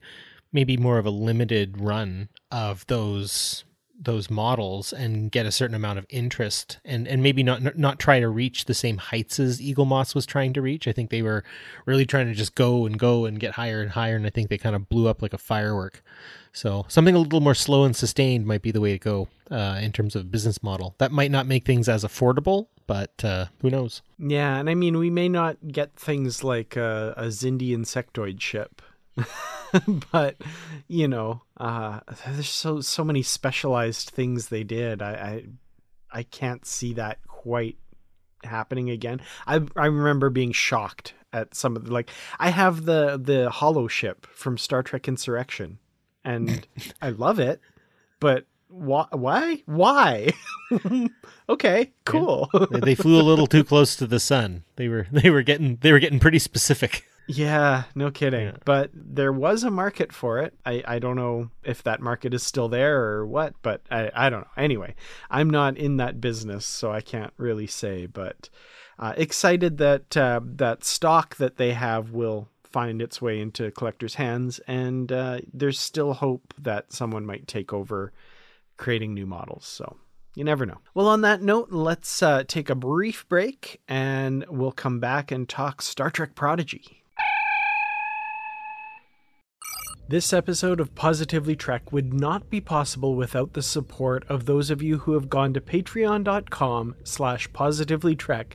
[0.54, 3.66] maybe more of a limited run of those
[4.04, 8.20] those models and get a certain amount of interest and and maybe not not try
[8.20, 10.88] to reach the same heights as Eaglemoss was trying to reach.
[10.88, 11.44] I think they were
[11.86, 14.50] really trying to just go and go and get higher and higher and I think
[14.50, 16.04] they kind of blew up like a firework.
[16.52, 19.80] So something a little more slow and sustained might be the way to go uh,
[19.82, 20.94] in terms of business model.
[21.00, 24.02] That might not make things as affordable, but uh, who knows?
[24.20, 28.82] Yeah, and I mean we may not get things like a, a Xindi insectoid ship.
[30.12, 30.38] but
[30.88, 35.02] you know, uh, there's so so many specialized things they did.
[35.02, 37.78] I, I I can't see that quite
[38.44, 39.22] happening again.
[39.48, 43.88] I I remember being shocked at some of the like I have the the hollow
[43.88, 45.80] ship from Star Trek Insurrection
[46.24, 46.66] and
[47.02, 47.60] I love it,
[48.20, 50.30] but why why why
[51.50, 52.80] okay cool yeah.
[52.82, 55.92] they flew a little too close to the sun they were they were getting they
[55.92, 58.48] were getting pretty specific yeah, no kidding.
[58.48, 58.58] Yeah.
[58.66, 60.54] But there was a market for it.
[60.66, 64.30] I, I don't know if that market is still there or what, but I, I
[64.30, 64.48] don't know.
[64.58, 64.96] Anyway,
[65.30, 68.06] I'm not in that business, so I can't really say.
[68.06, 68.50] But
[69.00, 74.16] uh, excited that uh, that stock that they have will find its way into collectors'
[74.16, 78.12] hands, and uh, there's still hope that someone might take over
[78.78, 79.66] creating new models.
[79.66, 79.98] So
[80.36, 80.80] you never know.
[80.94, 85.48] Well, on that note, let's uh, take a brief break and we'll come back and
[85.48, 87.03] talk Star Trek Prodigy.
[90.10, 94.82] This episode of Positively Trek would not be possible without the support of those of
[94.82, 98.48] you who have gone to patreon.com slash positivelytrek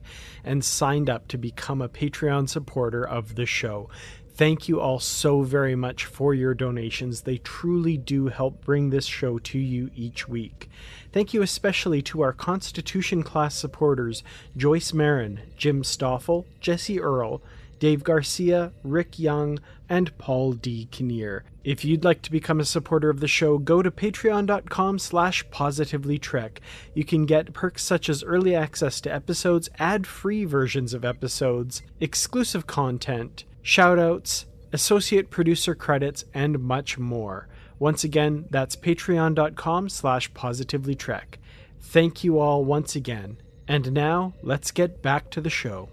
[0.44, 3.88] and signed up to become a Patreon supporter of the show.
[4.34, 7.22] Thank you all so very much for your donations.
[7.22, 10.68] They truly do help bring this show to you each week.
[11.12, 14.22] Thank you especially to our Constitution class supporters
[14.54, 17.42] Joyce Marin, Jim Stoffel, Jesse Earl,
[17.78, 20.88] Dave Garcia, Rick Young, and Paul D.
[20.90, 21.44] Kinnear.
[21.64, 26.58] If you'd like to become a supporter of the show, go to patreon.com slash positivelytrek.
[26.94, 32.66] You can get perks such as early access to episodes, ad-free versions of episodes, exclusive
[32.66, 37.48] content, shoutouts, associate producer credits, and much more.
[37.78, 41.36] Once again, that's patreon.com slash positivelytrek.
[41.80, 43.38] Thank you all once again.
[43.66, 45.90] And now, let's get back to the show.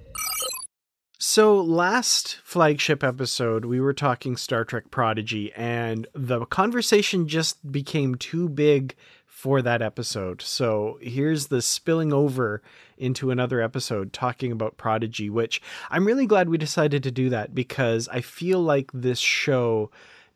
[1.18, 8.16] So, last flagship episode, we were talking Star Trek Prodigy, and the conversation just became
[8.16, 10.42] too big for that episode.
[10.42, 12.62] So, here's the spilling over
[12.98, 17.56] into another episode talking about Prodigy, which I'm really glad we decided to do that
[17.56, 19.92] because I feel like this show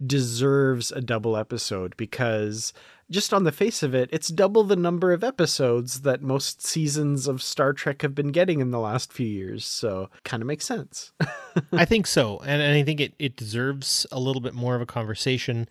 [0.06, 2.72] deserves a double episode because
[3.12, 7.28] just on the face of it, it's double the number of episodes that most seasons
[7.28, 9.66] of Star Trek have been getting in the last few years.
[9.66, 11.12] So, kind of makes sense.
[11.72, 12.40] I think so.
[12.40, 15.68] And, and I think it, it deserves a little bit more of a conversation.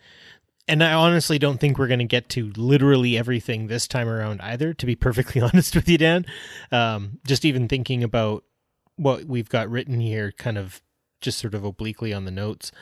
[0.67, 4.41] And I honestly don't think we're going to get to literally everything this time around
[4.41, 6.27] either, to be perfectly honest with you, Dan.
[6.73, 8.45] Um, just even thinking about
[8.97, 10.83] what we've got written here, kind of
[11.21, 12.73] just sort of obliquely on the notes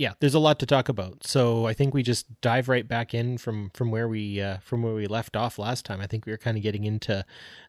[0.00, 1.26] yeah, there's a lot to talk about.
[1.26, 4.82] So I think we just dive right back in from from where we uh, from
[4.82, 6.00] where we left off last time.
[6.00, 7.22] I think we were kind of getting into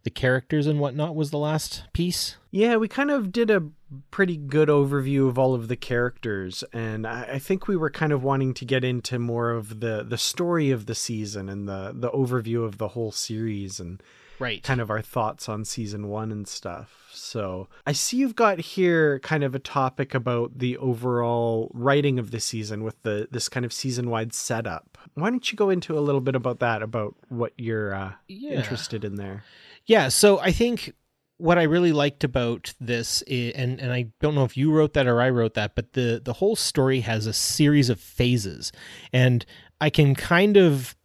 [0.03, 1.13] the characters and whatnot.
[1.13, 2.37] Was the last piece?
[2.49, 3.67] Yeah, we kind of did a
[4.11, 8.13] pretty good overview of all of the characters, and I, I think we were kind
[8.13, 11.91] of wanting to get into more of the the story of the season and the
[11.93, 14.01] the overview of the whole series and
[14.41, 14.63] right.
[14.63, 16.97] kind of our thoughts on season one and stuff.
[17.13, 22.31] So i see you've got here kind of a topic about the overall writing of
[22.31, 24.97] the season with the this kind of season wide setup.
[25.13, 28.51] Why don't you go into a little bit about that about what you're uh, yeah.
[28.51, 29.43] interested in there?
[29.85, 30.93] Yeah so i think
[31.41, 34.93] what I really liked about this, is, and and I don't know if you wrote
[34.93, 38.71] that or I wrote that, but the the whole story has a series of phases,
[39.11, 39.43] and
[39.81, 40.95] I can kind of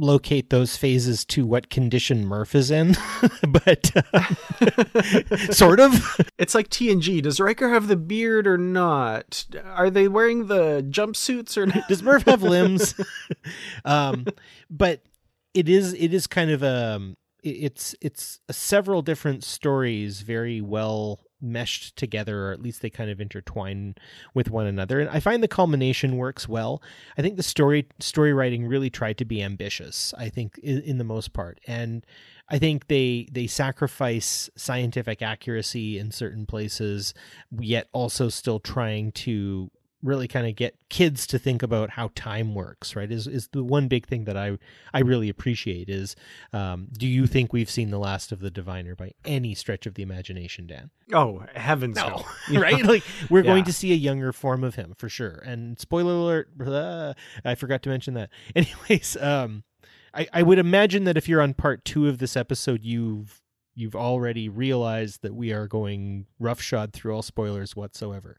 [0.00, 2.96] locate those phases to what condition Murph is in,
[3.48, 6.20] but uh, sort of.
[6.40, 7.22] It's like TNG.
[7.22, 9.44] Does Riker have the beard or not?
[9.62, 11.86] Are they wearing the jumpsuits or not?
[11.86, 12.94] Does Murph have limbs?
[13.84, 14.26] um,
[14.70, 15.02] but
[15.52, 21.20] it is it is kind of a um, it's it's several different stories very well
[21.40, 23.94] meshed together or at least they kind of intertwine
[24.34, 25.00] with one another.
[25.00, 26.82] And i find the culmination works well.
[27.16, 30.98] I think the story story writing really tried to be ambitious i think in, in
[30.98, 31.60] the most part.
[31.66, 32.04] And
[32.48, 37.14] i think they they sacrifice scientific accuracy in certain places
[37.58, 39.70] yet also still trying to
[40.02, 43.62] really kind of get kids to think about how time works right is is the
[43.62, 44.56] one big thing that i
[44.94, 46.16] i really appreciate is
[46.52, 49.94] um, do you think we've seen the last of the diviner by any stretch of
[49.94, 50.90] the imagination dan?
[51.12, 52.60] Oh heavens no, no.
[52.60, 52.84] right?
[52.84, 53.50] Like we're yeah.
[53.50, 55.42] going to see a younger form of him for sure.
[55.44, 58.30] And spoiler alert blah, i forgot to mention that.
[58.56, 59.64] Anyways um
[60.12, 63.40] I, I would imagine that if you're on part two of this episode you've
[63.74, 68.38] you've already realized that we are going roughshod through all spoilers whatsoever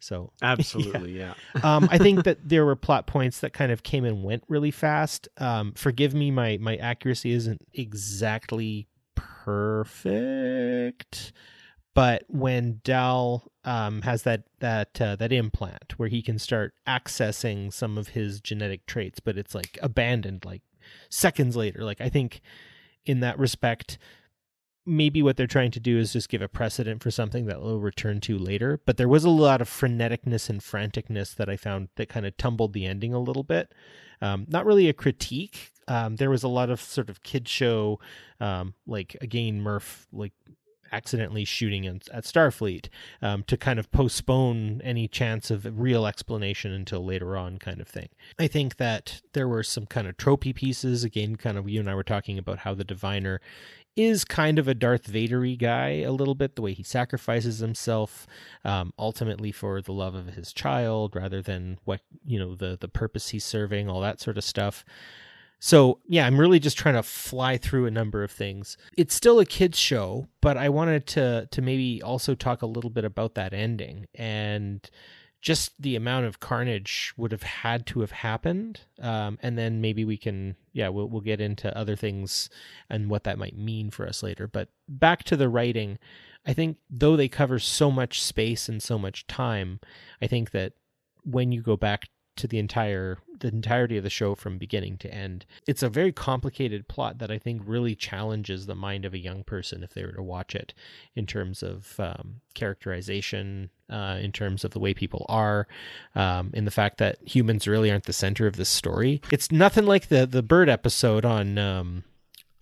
[0.00, 1.34] so absolutely, yeah.
[1.54, 1.76] yeah.
[1.76, 4.70] um, I think that there were plot points that kind of came and went really
[4.70, 5.28] fast.
[5.38, 11.32] Um, forgive me, my my accuracy isn't exactly perfect,
[11.94, 17.72] but when Dal um, has that that uh, that implant where he can start accessing
[17.72, 20.62] some of his genetic traits, but it's like abandoned like
[21.10, 21.84] seconds later.
[21.84, 22.40] Like I think
[23.04, 23.98] in that respect
[24.86, 27.80] maybe what they're trying to do is just give a precedent for something that we'll
[27.80, 28.80] return to later.
[28.84, 32.36] But there was a lot of freneticness and franticness that I found that kind of
[32.36, 33.72] tumbled the ending a little bit.
[34.22, 35.72] Um, not really a critique.
[35.88, 37.98] Um, there was a lot of sort of kid show,
[38.38, 40.32] um, like again Murph like
[40.92, 42.88] accidentally shooting at, at Starfleet
[43.22, 47.88] um, to kind of postpone any chance of real explanation until later on, kind of
[47.88, 48.08] thing.
[48.38, 51.04] I think that there were some kind of tropey pieces.
[51.04, 53.40] Again, kind of you and I were talking about how the diviner
[53.96, 58.26] is kind of a Darth Vadery guy a little bit, the way he sacrifices himself
[58.64, 62.88] um, ultimately for the love of his child rather than what you know the the
[62.88, 64.84] purpose he's serving, all that sort of stuff.
[65.58, 68.78] So yeah, I'm really just trying to fly through a number of things.
[68.96, 72.90] It's still a kids show, but I wanted to to maybe also talk a little
[72.90, 74.88] bit about that ending and
[75.40, 80.04] just the amount of carnage would have had to have happened um, and then maybe
[80.04, 82.48] we can yeah we'll, we'll get into other things
[82.88, 85.98] and what that might mean for us later but back to the writing
[86.46, 89.80] i think though they cover so much space and so much time
[90.20, 90.72] i think that
[91.24, 95.12] when you go back to the entire the entirety of the show from beginning to
[95.12, 95.46] end.
[95.66, 99.44] It's a very complicated plot that I think really challenges the mind of a young
[99.44, 100.72] person if they were to watch it
[101.14, 105.66] in terms of um, characterization, uh, in terms of the way people are,
[106.14, 109.20] um, in the fact that humans really aren't the center of this story.
[109.30, 111.58] It's nothing like the the bird episode on.
[111.58, 112.04] Um,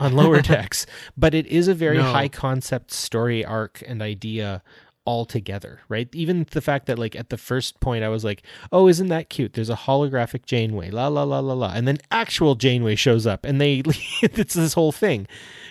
[0.00, 0.86] on lower decks,
[1.16, 2.04] but it is a very no.
[2.04, 4.62] high concept story arc and idea
[5.08, 6.06] altogether, right?
[6.14, 9.30] Even the fact that like at the first point I was like, "Oh, isn't that
[9.30, 9.54] cute?
[9.54, 11.72] There's a holographic Janeway." La la la la la.
[11.74, 13.82] And then actual Janeway shows up and they
[14.22, 15.26] it's this whole thing,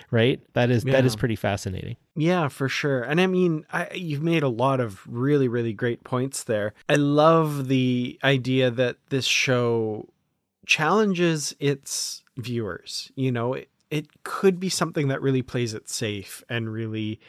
[0.09, 0.41] right?
[0.53, 0.93] That is yeah.
[0.93, 1.97] that is pretty fascinating.
[2.15, 3.03] Yeah, for sure.
[3.03, 6.73] And I mean, I, you've made a lot of really really great points there.
[6.89, 10.09] I love the idea that this show
[10.65, 13.11] challenges its viewers.
[13.13, 17.19] You know, it, it could be something that really plays it safe and really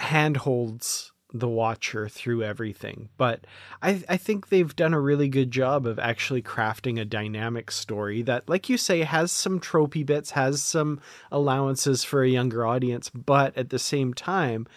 [0.00, 3.08] handholds the watcher through everything.
[3.16, 3.44] But
[3.82, 8.22] I, I think they've done a really good job of actually crafting a dynamic story
[8.22, 11.00] that, like you say, has some tropey bits, has some
[11.32, 14.68] allowances for a younger audience, but at the same time,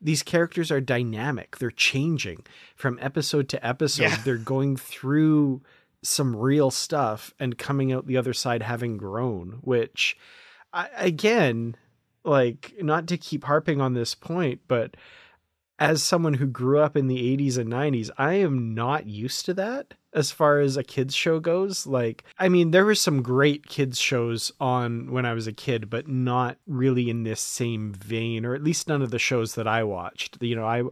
[0.00, 1.58] these characters are dynamic.
[1.58, 2.44] They're changing
[2.76, 4.02] from episode to episode.
[4.04, 4.16] Yeah.
[4.24, 5.62] They're going through
[6.02, 10.16] some real stuff and coming out the other side having grown, which
[10.72, 11.76] I, again,
[12.22, 14.96] like not to keep harping on this point, but
[15.78, 19.54] as someone who grew up in the 80s and 90s, I am not used to
[19.54, 21.86] that as far as a kids show goes.
[21.86, 25.90] Like, I mean, there were some great kids shows on when I was a kid,
[25.90, 29.66] but not really in this same vein, or at least none of the shows that
[29.66, 30.40] I watched.
[30.40, 30.84] You know, I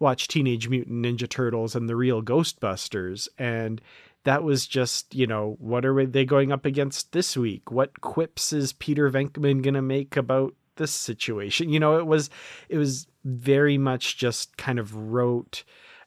[0.00, 3.80] watched Teenage Mutant Ninja Turtles and the real Ghostbusters, and
[4.24, 7.70] that was just, you know, what are they going up against this week?
[7.70, 11.70] What quips is Peter Venkman going to make about this situation?
[11.70, 12.30] You know, it was
[12.68, 15.64] it was very much just kind of wrote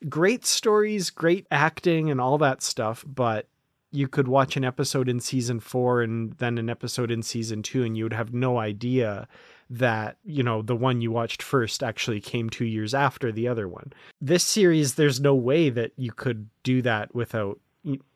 [0.10, 3.48] great stories, great acting and all that stuff, but
[3.92, 7.84] you could watch an episode in season 4 and then an episode in season 2
[7.84, 9.28] and you would have no idea
[9.70, 13.68] that you know the one you watched first actually came 2 years after the other
[13.68, 13.92] one.
[14.22, 17.60] This series there's no way that you could do that without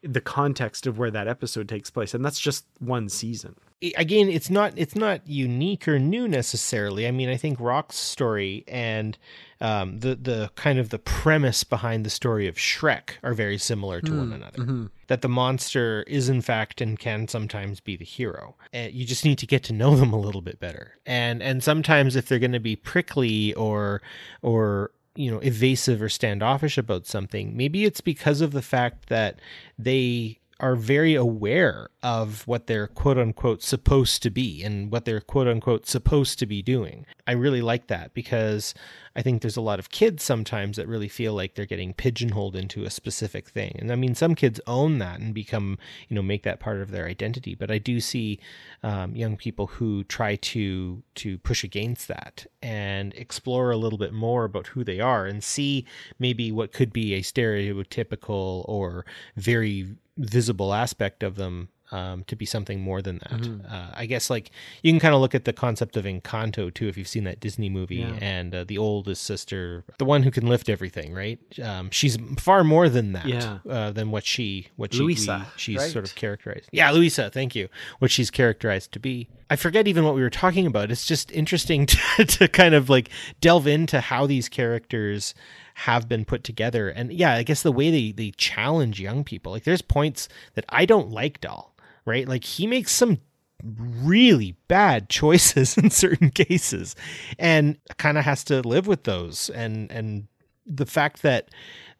[0.03, 3.55] the context of where that episode takes place and that's just one season
[3.97, 7.07] again it's not it's not unique or new necessarily.
[7.07, 9.17] I mean i think Rok's story and
[9.59, 14.01] um, the the kind of the premise behind the story of shrek are very similar
[14.01, 14.59] to mm, one another.
[14.59, 14.85] mm-hmm.
[15.07, 18.55] that the monster is in fact and can sometimes be the hero.
[18.73, 20.97] And you just need to get to know them a little bit better.
[21.05, 24.01] And and sometimes if they're going to be prickly or
[24.41, 29.39] or you know evasive or standoffish about something maybe it's because of the fact that
[29.77, 35.19] they are very aware of what they're quote unquote supposed to be and what they're
[35.19, 37.05] quote unquote supposed to be doing.
[37.25, 38.73] I really like that because
[39.15, 42.55] I think there's a lot of kids sometimes that really feel like they're getting pigeonholed
[42.55, 43.75] into a specific thing.
[43.79, 46.91] And I mean, some kids own that and become, you know, make that part of
[46.91, 47.55] their identity.
[47.55, 48.39] But I do see
[48.83, 54.13] um, young people who try to to push against that and explore a little bit
[54.13, 55.85] more about who they are and see
[56.19, 59.05] maybe what could be a stereotypical or
[59.35, 63.41] very visible aspect of them um, to be something more than that.
[63.41, 63.65] Mm-hmm.
[63.71, 66.87] Uh, I guess like you can kind of look at the concept of Encanto too,
[66.87, 68.17] if you've seen that Disney movie, yeah.
[68.21, 71.39] and uh, the oldest sister, the one who can lift everything, right?
[71.61, 73.59] Um, she's far more than that, yeah.
[73.69, 75.91] uh, than what she what Luisa, she she's right?
[75.91, 76.69] sort of characterized.
[76.71, 77.67] Yeah, Luisa, thank you.
[77.99, 79.29] What she's characterized to be.
[79.49, 80.91] I forget even what we were talking about.
[80.91, 81.85] It's just interesting
[82.17, 83.09] to, to kind of like
[83.41, 85.35] delve into how these characters
[85.73, 86.89] have been put together.
[86.89, 90.65] And yeah, I guess the way they, they challenge young people, like there's points that
[90.69, 91.70] I don't like Dal,
[92.05, 92.27] right?
[92.27, 93.19] Like he makes some
[93.63, 96.95] really bad choices in certain cases
[97.37, 99.49] and kind of has to live with those.
[99.49, 100.27] And, and
[100.65, 101.49] the fact that,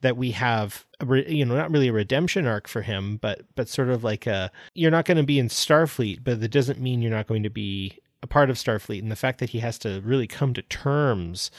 [0.01, 0.85] that we have
[1.27, 4.51] you know not really a redemption arc for him but but sort of like a
[4.73, 7.49] you're not going to be in starfleet but that doesn't mean you're not going to
[7.49, 10.61] be a part of starfleet and the fact that he has to really come to
[10.63, 11.49] terms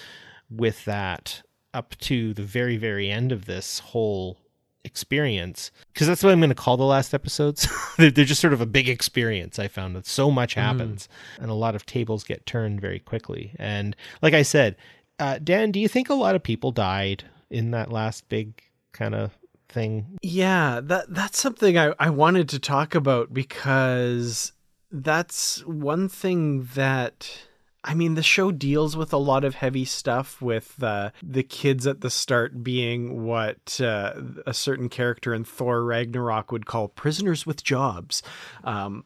[0.51, 1.43] with that
[1.75, 4.39] up to the very very end of this whole
[4.85, 7.69] experience because that's what I'm going to call the last episodes.
[7.99, 9.59] they're, they're, just sort of a big experience.
[9.59, 10.67] I found that so much mm-hmm.
[10.67, 11.43] happens mm.
[11.43, 13.55] and a lot of tables get turned very quickly.
[13.59, 14.77] And like I said,
[15.19, 18.61] uh, Dan, do you think a lot of people died in that last big
[18.93, 20.19] kind of thing?
[20.23, 24.53] Yeah, that that's something I, I wanted to talk about because
[24.91, 27.45] that's one thing that
[27.85, 31.87] I mean, the show deals with a lot of heavy stuff with uh, the kids
[31.87, 34.15] at the start being what uh,
[34.47, 38.23] a certain character in Thor Ragnarok would call prisoners with jobs.
[38.63, 39.05] Um,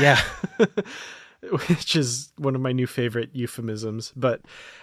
[0.00, 0.20] yeah.
[1.68, 4.12] which is one of my new favorite euphemisms.
[4.16, 4.40] But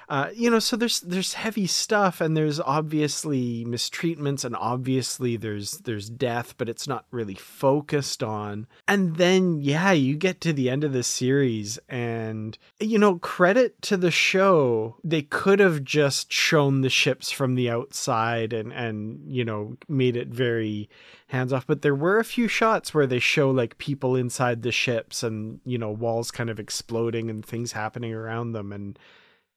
[0.10, 5.80] uh, you know, so there's there's heavy stuff, and there's obviously mistreatments, and obviously there's
[5.80, 8.68] there's death, but it's not really focused on.
[8.88, 13.82] And then yeah, you get to the end of the series, and you know, credit
[13.84, 19.22] to the show, they could have just shown the ships from the outside and and
[19.28, 20.89] you know made it very
[21.28, 21.68] hands off.
[21.68, 25.60] But there were a few shots where they show like people inside the ships and,
[25.66, 28.72] you know, walls kind of exploding and things happening around them.
[28.72, 28.97] And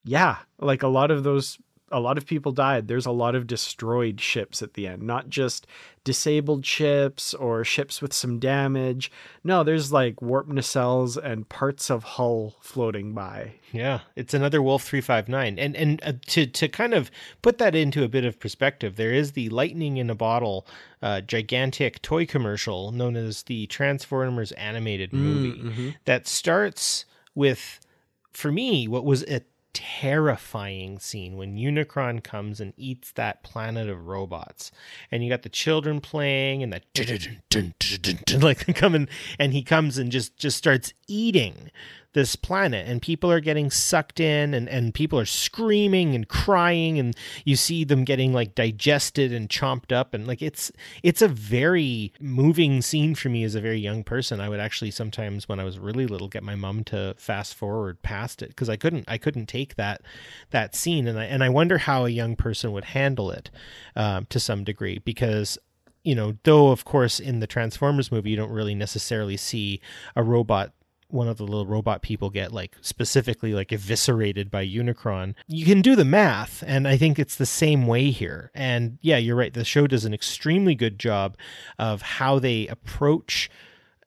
[0.04, 1.58] yeah, like a lot of those
[1.90, 2.88] a lot of people died.
[2.88, 5.66] There's a lot of destroyed ships at the end, not just
[6.04, 9.10] disabled ships or ships with some damage.
[9.42, 13.54] No, there's like warp nacelles and parts of hull floating by.
[13.72, 15.58] Yeah, it's another Wolf 359.
[15.58, 17.10] And and uh, to to kind of
[17.42, 20.66] put that into a bit of perspective, there is the lightning in a bottle
[21.02, 25.88] uh, gigantic toy commercial known as the Transformers animated movie mm-hmm.
[26.04, 27.80] that starts with
[28.32, 29.40] for me what was a
[29.78, 34.72] terrifying scene when Unicron comes and eats that planet of robots.
[35.12, 36.92] And you got the children playing and that
[38.42, 39.08] like coming
[39.38, 41.70] and he comes and just just starts eating
[42.18, 46.98] this planet and people are getting sucked in and, and people are screaming and crying
[46.98, 47.14] and
[47.44, 50.72] you see them getting like digested and chomped up and like it's
[51.04, 54.40] it's a very moving scene for me as a very young person.
[54.40, 58.02] I would actually sometimes when i was really little get my mom to fast forward
[58.02, 60.02] past it because i couldn't i couldn't take that
[60.50, 63.50] that scene and i and i wonder how a young person would handle it
[63.94, 65.56] um, to some degree because
[66.04, 69.78] you know, though of course in the Transformers movie you don't really necessarily see
[70.16, 70.72] a robot
[71.10, 75.34] one of the little robot people get like specifically like eviscerated by Unicron.
[75.46, 78.50] You can do the math, and I think it's the same way here.
[78.54, 79.52] And yeah, you're right.
[79.52, 81.36] The show does an extremely good job
[81.78, 83.50] of how they approach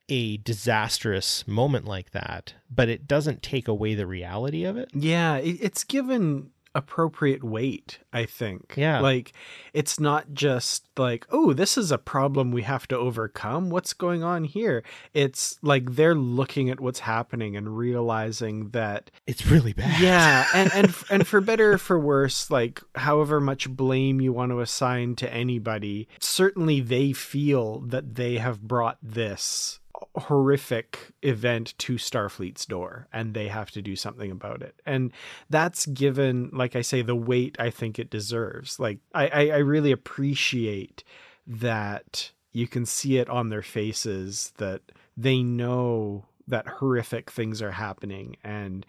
[0.09, 4.89] a disastrous moment like that, but it doesn't take away the reality of it.
[4.93, 8.73] Yeah, it's given appropriate weight, I think.
[8.77, 8.99] Yeah.
[8.99, 9.33] Like
[9.73, 13.69] it's not just like, oh, this is a problem we have to overcome.
[13.69, 14.83] What's going on here?
[15.13, 20.01] It's like they're looking at what's happening and realizing that it's really bad.
[20.01, 24.51] Yeah, and and and for better or for worse, like however much blame you want
[24.51, 29.80] to assign to anybody, certainly they feel that they have brought this
[30.15, 34.75] horrific event to Starfleet's door and they have to do something about it.
[34.85, 35.11] And
[35.49, 38.79] that's given, like I say, the weight I think it deserves.
[38.79, 41.03] Like I, I, I really appreciate
[41.47, 44.81] that you can see it on their faces that
[45.15, 48.85] they know that horrific things are happening and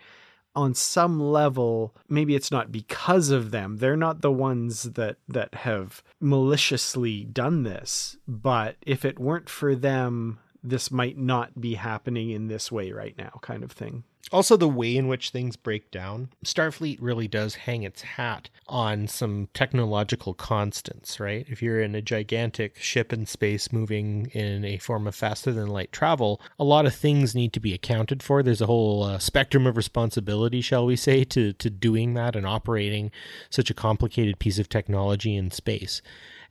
[0.54, 5.54] on some level maybe it's not because of them they're not the ones that that
[5.54, 12.30] have maliciously done this but if it weren't for them this might not be happening
[12.30, 14.04] in this way right now, kind of thing.
[14.30, 16.30] Also, the way in which things break down.
[16.44, 21.44] Starfleet really does hang its hat on some technological constants, right?
[21.48, 25.66] If you're in a gigantic ship in space moving in a form of faster than
[25.66, 28.42] light travel, a lot of things need to be accounted for.
[28.42, 32.46] There's a whole uh, spectrum of responsibility, shall we say, to, to doing that and
[32.46, 33.10] operating
[33.50, 36.00] such a complicated piece of technology in space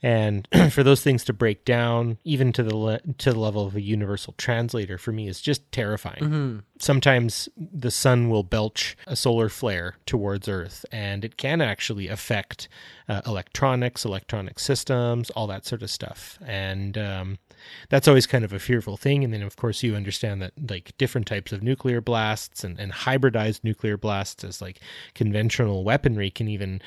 [0.04, 3.76] and for those things to break down even to the le- to the level of
[3.76, 6.22] a universal translator for me is just terrifying.
[6.22, 6.60] Mm-hmm.
[6.80, 12.68] sometimes the sun will belch a solar flare towards earth and it can actually affect
[13.08, 16.40] uh, electronics electronic systems all that sort of stuff.
[16.46, 17.38] And um,
[17.90, 19.24] that's always kind of a fearful thing.
[19.24, 22.92] And then of course you understand that like different types of nuclear blasts and, and
[22.92, 24.80] hybridized nuclear blasts as like
[25.14, 26.82] conventional weaponry can even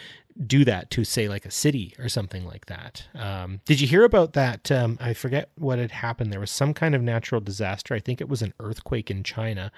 [0.47, 3.07] do that to say like a city or something like that.
[3.14, 4.70] Um, did you hear about that?
[4.70, 6.32] Um, I forget what had happened.
[6.32, 7.95] There was some kind of natural disaster.
[7.95, 9.70] I think it was an earthquake in China,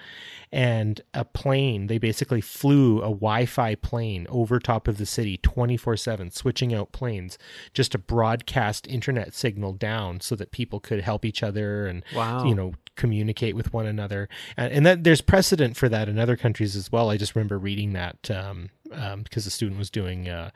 [0.51, 1.87] and a plane.
[1.87, 6.73] They basically flew a Wi-Fi plane over top of the city, twenty four seven, switching
[6.73, 7.37] out planes
[7.73, 12.43] just to broadcast internet signal down so that people could help each other and wow.
[12.43, 14.27] you know communicate with one another.
[14.57, 17.09] And, and that there's precedent for that in other countries as well.
[17.09, 18.29] I just remember reading that.
[18.29, 20.51] Um, um, because the student was doing uh,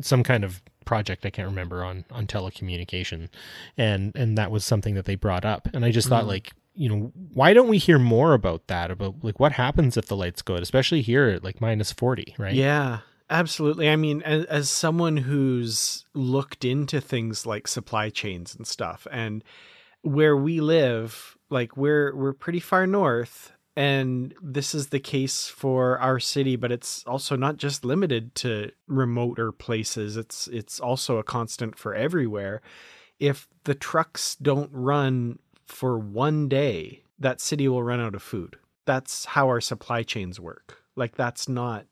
[0.00, 3.28] some kind of project I can't remember on on telecommunication,
[3.76, 6.28] and and that was something that they brought up, and I just thought mm.
[6.28, 10.06] like you know why don't we hear more about that about like what happens if
[10.06, 12.54] the lights go out, especially here at like minus forty, right?
[12.54, 13.00] Yeah.
[13.30, 13.88] Absolutely.
[13.88, 19.42] I mean, as, as someone who's looked into things like supply chains and stuff, and
[20.02, 25.98] where we live, like we're we're pretty far north, and this is the case for
[25.98, 30.16] our city but it's also not just limited to remoter places.
[30.16, 32.60] It's it's also a constant for everywhere.
[33.18, 38.56] If the trucks don't run for one day that city will run out of food.
[38.84, 40.82] That's how our supply chains work.
[40.96, 41.86] Like that's not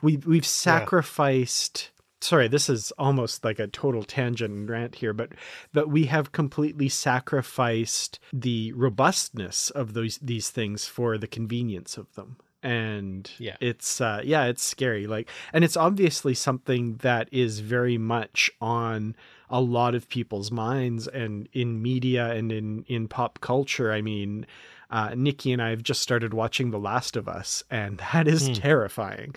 [0.00, 1.90] we we've sacrificed
[2.24, 5.32] sorry, this is almost like a total tangent and rant here, but
[5.72, 12.12] but we have completely sacrificed the robustness of those these things for the convenience of
[12.14, 12.36] them.
[12.62, 15.06] And yeah, it's uh, yeah, it's scary.
[15.06, 19.14] Like, and it's obviously something that is very much on
[19.50, 23.92] a lot of people's minds and in media and in in pop culture.
[23.92, 24.46] I mean,
[24.90, 28.48] uh, Nikki and I have just started watching The Last of Us, and that is
[28.48, 28.58] mm.
[28.58, 29.34] terrifying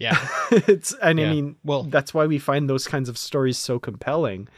[0.00, 0.18] Yeah.
[0.50, 1.26] it's and Yeah.
[1.26, 4.48] I mean, Well- that's why we find those kinds of stories so compelling.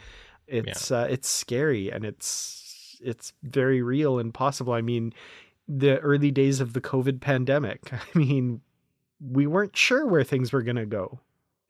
[0.47, 4.73] It's uh, it's scary and it's it's very real and possible.
[4.73, 5.13] I mean,
[5.69, 7.93] the early days of the COVID pandemic.
[7.93, 8.61] I mean,
[9.21, 11.19] we weren't sure where things were going to go.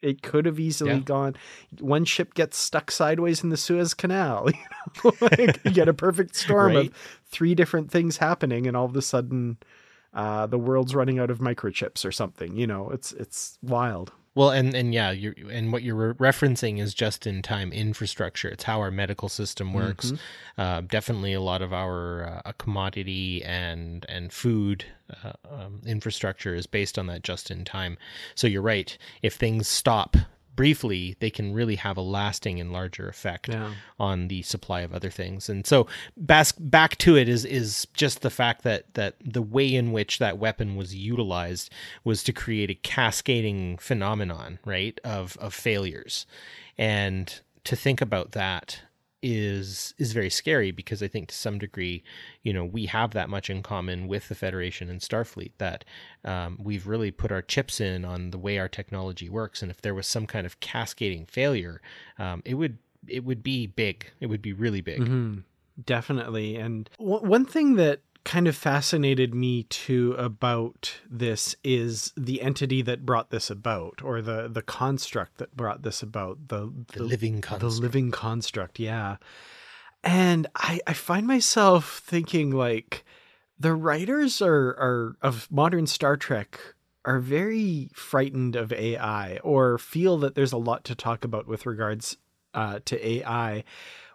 [0.02, 0.98] It could have easily Yeah.
[1.00, 1.36] gone.
[1.80, 4.48] One ship gets stuck sideways in the Suez Canal.
[5.04, 6.86] You know, like, you get a perfect storm Right.
[6.88, 6.94] of
[7.24, 9.56] three different things happening, and all of a sudden,
[10.16, 12.56] uh, the world's running out of microchips or something.
[12.56, 14.12] You know, it's it's wild.
[14.34, 18.48] Well, and and yeah, you and what you're re- referencing is just in time infrastructure.
[18.48, 20.12] It's how our medical system works.
[20.58, 24.84] Uh, definitely, a lot of our uh, commodity and and food
[25.22, 27.96] uh, um, infrastructure is based on that just in time.
[28.34, 28.96] So you're right.
[29.22, 30.16] If things stop
[30.56, 33.74] briefly, they can really have a lasting and larger effect Yeah.
[34.00, 35.48] on the supply of other things.
[35.48, 35.86] And so
[36.16, 40.18] back back to it is is just the fact that that the way in which
[40.18, 41.70] that weapon was utilized
[42.02, 46.26] was to create a cascading phenomenon, right, of of failures.
[46.78, 48.80] And to think about that
[49.26, 52.04] is is very scary because I think to some degree,
[52.44, 55.84] you know, we have that much in common with the Federation and Starfleet that
[56.24, 59.62] um, we've really put our chips in on the way our technology works.
[59.62, 61.82] And if there was some kind of cascading failure,
[62.20, 64.06] um, it would it would be big.
[64.20, 65.06] It would be really big.
[65.06, 65.38] hmm
[65.84, 66.56] Definitely.
[66.56, 72.82] And w- one thing that kind of fascinated me too about this is the entity
[72.82, 76.48] that brought this about, or the the construct that brought this about.
[76.48, 77.80] The The, living the construct.
[77.82, 78.78] living construct.
[78.78, 79.16] Yeah.
[80.04, 83.04] And I I find myself thinking like
[83.58, 86.58] the writers are are of modern Star Trek
[87.04, 91.64] are very frightened of AI or feel that there's a lot to talk about with
[91.64, 92.16] regards
[92.54, 93.62] uh, to AI,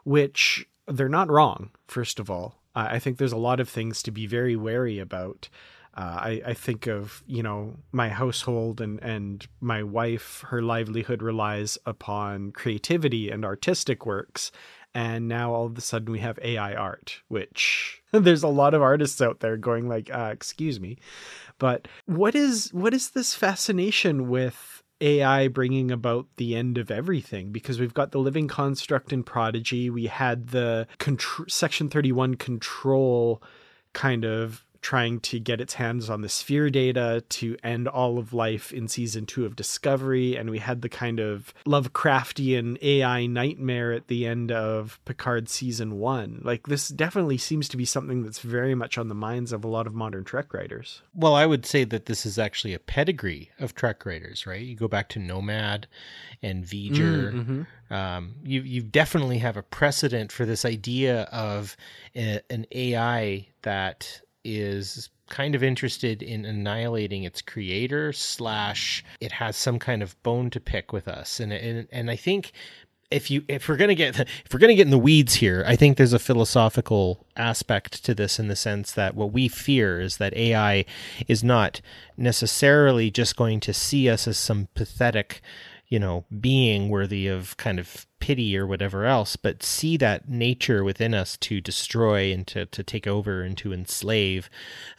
[0.04, 1.70] which they're not wrong.
[1.88, 5.00] First of all, uh, I think there's a lot of things to be very wary
[5.00, 5.50] about.
[5.96, 10.44] Uh, I, I think of you know my household and and my wife.
[10.48, 14.52] Her livelihood relies upon creativity and artistic works,
[14.94, 18.82] and now all of a sudden we have AI art, which there's a lot of
[18.82, 20.98] artists out there going like, uh, "Excuse me,"
[21.60, 27.52] but what is what is this fascination with AI bringing about the end of everything?
[27.52, 32.36] Because we've got the living construct in Prodigy, we had the contr- Section Thirty One
[32.36, 33.42] control
[33.94, 38.34] kind of trying to get its hands on the sphere data to end all of
[38.34, 40.36] life in season two of Discovery.
[40.36, 46.00] And we had the kind of Lovecraftian AI nightmare at the end of Picard season
[46.00, 46.42] one.
[46.44, 49.68] Like, this definitely seems to be something that's very much on the minds of a
[49.68, 51.02] lot of modern Trek writers.
[51.14, 54.62] Well, I would say that this is actually a pedigree of Trek writers, right?
[54.62, 55.88] You go back to Nomad
[56.42, 57.32] and V'ger.
[57.34, 57.68] Mhm.
[57.96, 61.76] Um, you you definitely have a precedent for this idea of
[62.16, 69.56] a, an AI that is kind of interested in annihilating its creator slash it has
[69.56, 71.40] some kind of bone to pick with us.
[71.40, 72.52] And and, and I think
[73.12, 75.76] if you if we're gonna get if we're gonna get in the weeds here, I
[75.76, 80.18] think there's a philosophical aspect to this in the sense that what we fear is
[80.18, 80.86] that AI
[81.28, 81.82] is not
[82.18, 85.42] necessarily just going to see us as some pathetic,
[85.88, 90.84] you know, being worthy of kind of pity or whatever else, but see that nature
[90.84, 94.50] within us to destroy and to, to take over and to enslave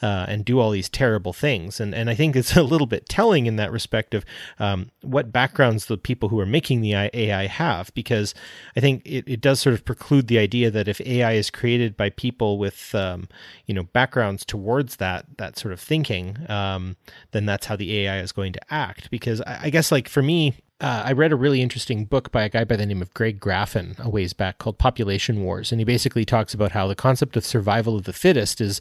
[0.03, 1.81] uh, and do all these terrible things.
[1.81, 4.25] And and I think it's a little bit telling in that respect of
[4.59, 8.35] um, what backgrounds the people who are making the AI have, because
[8.77, 11.97] I think it, it does sort of preclude the idea that if AI is created
[11.97, 13.29] by people with um,
[13.67, 16.97] you know backgrounds towards that that sort of thinking, um,
[17.31, 19.11] then that's how the AI is going to act.
[19.11, 22.43] Because I, I guess like for me, uh, I read a really interesting book by
[22.43, 25.73] a guy by the name of Greg Graffin a ways back called Population Wars.
[25.73, 28.81] And he basically talks about how the concept of survival of the fittest is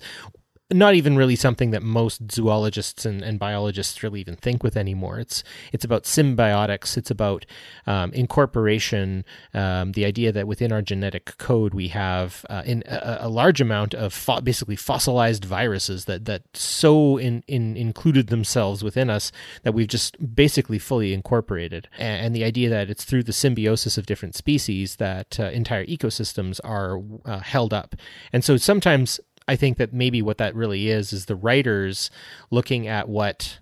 [0.74, 5.20] not even really something that most zoologists and, and biologists really even think with anymore.
[5.20, 6.98] It's it's about symbiotics.
[6.98, 7.46] It's about
[7.88, 9.26] um, incorporation.
[9.54, 13.62] Um, the idea that within our genetic code we have uh, in a, a large
[13.62, 19.32] amount of fo- basically fossilized viruses that that so in, in included themselves within us
[19.64, 21.88] that we've just basically fully incorporated.
[21.98, 25.86] And, and the idea that it's through the symbiosis of different species that uh, entire
[25.86, 27.96] ecosystems are uh, held up.
[28.32, 32.10] And so sometimes I think that maybe what that really is is the writers
[32.50, 33.60] looking at what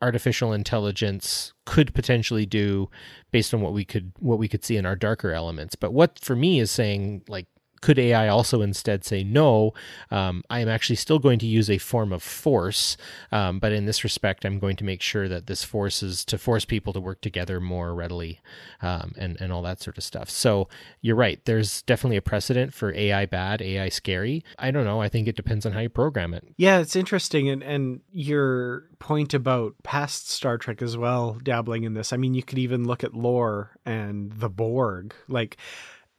[0.00, 2.90] artificial intelligence could potentially do
[3.30, 5.76] based on what we could what we could see in our darker elements.
[5.76, 7.46] But what for me is saying like
[7.82, 9.74] could AI also instead say, no,
[10.10, 12.96] um, I am actually still going to use a form of force,
[13.30, 16.38] um, but in this respect, I'm going to make sure that this force is to
[16.38, 18.40] force people to work together more readily
[18.80, 20.30] um, and, and all that sort of stuff.
[20.30, 20.68] So
[21.02, 21.44] you're right.
[21.44, 24.44] There's definitely a precedent for AI bad, AI scary.
[24.58, 25.02] I don't know.
[25.02, 26.46] I think it depends on how you program it.
[26.56, 27.48] Yeah, it's interesting.
[27.50, 32.12] And, and your point about past Star Trek as well, dabbling in this.
[32.12, 35.12] I mean, you could even look at Lore and the Borg.
[35.26, 35.56] Like,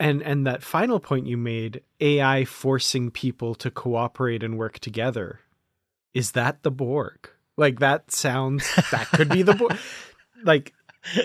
[0.03, 5.39] and and that final point you made ai forcing people to cooperate and work together
[6.13, 7.29] is that the borg?
[7.57, 9.77] Like that sounds that could be the borg
[10.43, 10.73] like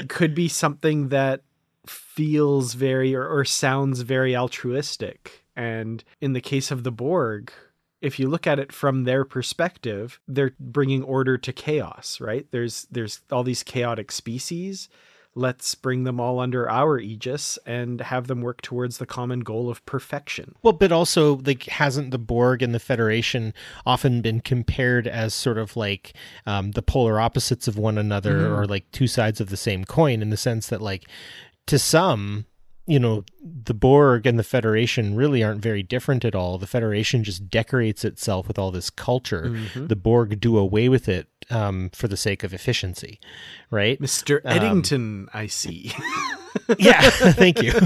[0.08, 1.42] could be something that
[1.86, 5.44] feels very or, or sounds very altruistic.
[5.56, 7.52] And in the case of the borg
[8.00, 12.46] if you look at it from their perspective they're bringing order to chaos right?
[12.50, 14.88] There's there's all these chaotic species
[15.38, 19.70] let's bring them all under our aegis and have them work towards the common goal
[19.70, 20.54] of perfection.
[20.62, 23.54] Well, but also like hasn't the Borg and the Federation
[23.86, 26.12] often been compared as sort of like
[26.46, 28.54] um, the polar opposites of one another mm-hmm.
[28.54, 31.08] or like two sides of the same coin in the sense that like
[31.66, 32.46] to some
[32.88, 36.56] you know, the Borg and the Federation really aren't very different at all.
[36.56, 39.42] The Federation just decorates itself with all this culture.
[39.44, 39.88] Mm-hmm.
[39.88, 43.20] The Borg do away with it um, for the sake of efficiency,
[43.70, 44.00] right?
[44.00, 44.40] Mr.
[44.44, 45.92] Um, Eddington, um, I see.
[46.78, 47.72] yeah, thank you.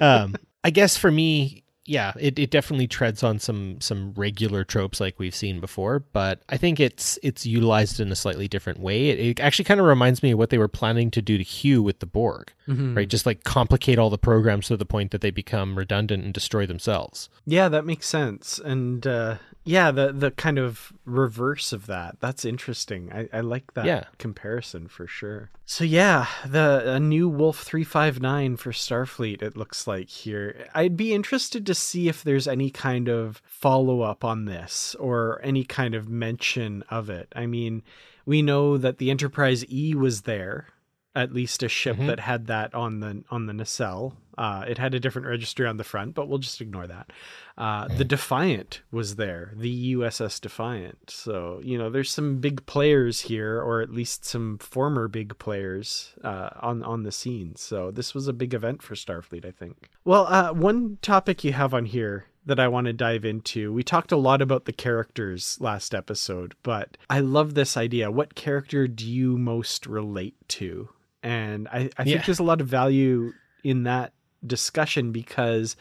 [0.00, 5.00] Um, I guess for me, yeah, it, it definitely treads on some some regular tropes
[5.00, 9.08] like we've seen before, but I think it's it's utilized in a slightly different way.
[9.08, 11.42] It, it actually kind of reminds me of what they were planning to do to
[11.42, 12.94] Hugh with the Borg, mm-hmm.
[12.96, 13.08] right?
[13.08, 16.64] Just like complicate all the programs to the point that they become redundant and destroy
[16.64, 17.28] themselves.
[17.44, 18.60] Yeah, that makes sense.
[18.60, 22.16] And uh, yeah, the the kind of reverse of that.
[22.20, 23.12] That's interesting.
[23.12, 24.04] I, I like that yeah.
[24.18, 25.50] comparison for sure.
[25.66, 29.42] So yeah, the a new Wolf three five nine for Starfleet.
[29.42, 30.66] It looks like here.
[30.74, 35.40] I'd be interested to see if there's any kind of follow up on this or
[35.42, 37.28] any kind of mention of it.
[37.34, 37.82] I mean,
[38.24, 40.68] we know that the Enterprise E was there
[41.14, 42.06] at least a ship mm-hmm.
[42.06, 44.16] that had that on the on the nacelle.
[44.38, 47.12] Uh, it had a different registry on the front, but we'll just ignore that.
[47.58, 51.10] Uh, the Defiant was there, the USS Defiant.
[51.10, 56.14] So you know, there's some big players here, or at least some former big players
[56.22, 57.56] uh, on on the scene.
[57.56, 59.90] So this was a big event for Starfleet, I think.
[60.04, 63.72] Well, uh, one topic you have on here that I want to dive into.
[63.72, 68.10] We talked a lot about the characters last episode, but I love this idea.
[68.10, 70.88] What character do you most relate to?
[71.22, 72.22] And I, I think yeah.
[72.24, 74.12] there's a lot of value in that
[74.46, 75.76] discussion because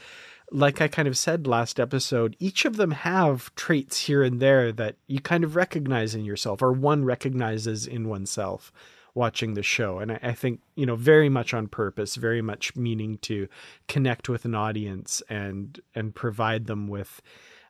[0.52, 4.72] like I kind of said last episode, each of them have traits here and there
[4.72, 8.72] that you kind of recognize in yourself, or one recognizes in oneself
[9.14, 10.00] watching the show.
[10.00, 13.48] And I, I, think, you know, very much on purpose, very much meaning to
[13.88, 17.22] connect with an audience and and provide them with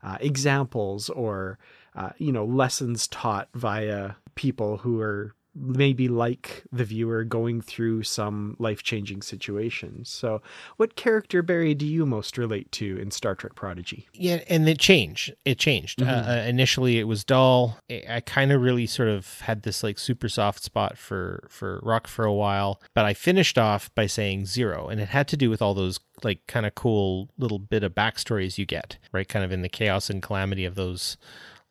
[0.04, 1.60] uh, examples or
[1.96, 8.04] uh, you know lessons taught via people who are maybe like the viewer going through
[8.04, 10.10] some life-changing situations.
[10.10, 10.42] So,
[10.78, 14.08] what character Barry do you most relate to in Star Trek Prodigy?
[14.14, 15.34] Yeah, and it changed.
[15.46, 16.00] It changed.
[16.00, 16.10] Mm-hmm.
[16.10, 17.78] Uh, uh initially, it was Dal.
[17.90, 22.08] I kind of really sort of had this like super soft spot for for Rok
[22.08, 25.50] for a while, but I finished off by saying Zero, and it had to do
[25.50, 29.28] with all those like kind of cool little bit of backstories you get, right?
[29.28, 31.18] Kind of in the chaos and calamity of those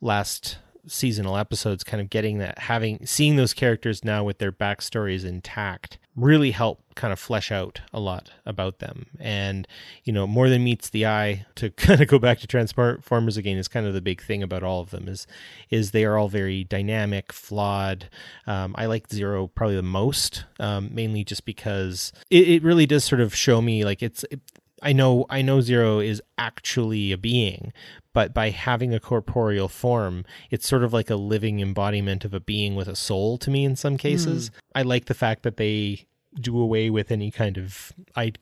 [0.01, 0.59] last
[0.89, 5.99] seasonal episodes kind of getting that having seeing those characters now with their backstories intact
[6.17, 9.07] really help kind of flesh out a lot about them.
[9.21, 9.69] And
[10.05, 13.57] you know more than meets the eye to kind of go back to transformers again
[13.57, 15.27] is kind of the big thing about all of them is
[15.71, 18.09] is they are all very dynamic flawed.
[18.47, 23.05] Um, i like zero probably the most um, mainly just because it, it, really does
[23.05, 24.41] sort of show me like it's it,
[24.83, 27.73] I know I know Zero is actually a being,
[28.19, 32.41] but by having a corporeal form, it's sort of like a living embodiment of a
[32.41, 34.51] being with a soul to me in some cases.
[34.51, 34.55] Mm.
[34.75, 36.05] I like the fact that they
[36.35, 37.93] do away with any kind of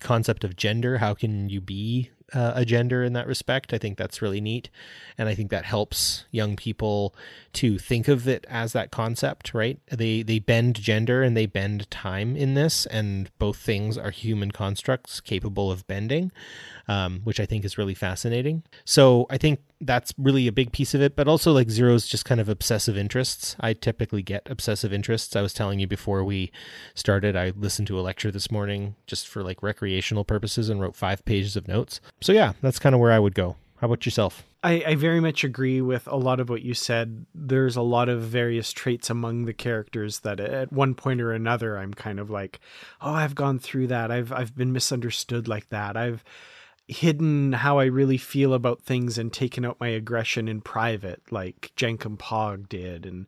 [0.01, 0.97] concept of gender.
[0.97, 3.73] How can you be uh, a gender in that respect?
[3.73, 4.69] I think that's really neat.
[5.17, 7.15] And I think that helps young people
[7.55, 9.79] to think of it as that concept, right?
[9.91, 14.51] They they bend gender and they bend time in this, and both things are human
[14.51, 16.33] constructs capable of bending,
[16.89, 18.63] um, which I think is really fascinating.
[18.85, 22.25] So I think that's really a big piece of it, but also like Zero's just
[22.25, 23.57] kind of obsessive interests.
[23.61, 25.37] I typically get obsessive interests.
[25.37, 26.51] I was telling you before we
[26.95, 30.97] started, I listened to a lecture this morning just for like recreational purposes and wrote
[30.97, 32.01] five pages of notes.
[32.21, 33.57] So yeah, that's kind of where I would go.
[33.79, 34.43] How about yourself?
[34.63, 37.27] I, I, very much agree with a lot of what you said.
[37.35, 41.77] There's a lot of various traits among the characters that at one point or another
[41.77, 42.59] I'm kind of like,
[43.03, 44.11] oh, I've gone through that.
[44.11, 45.97] I've I've been misunderstood like that.
[45.97, 46.25] I've
[46.89, 51.73] hidden how I really feel about things and taken out my aggression in private, like
[51.77, 53.27] Jankom Pog did, and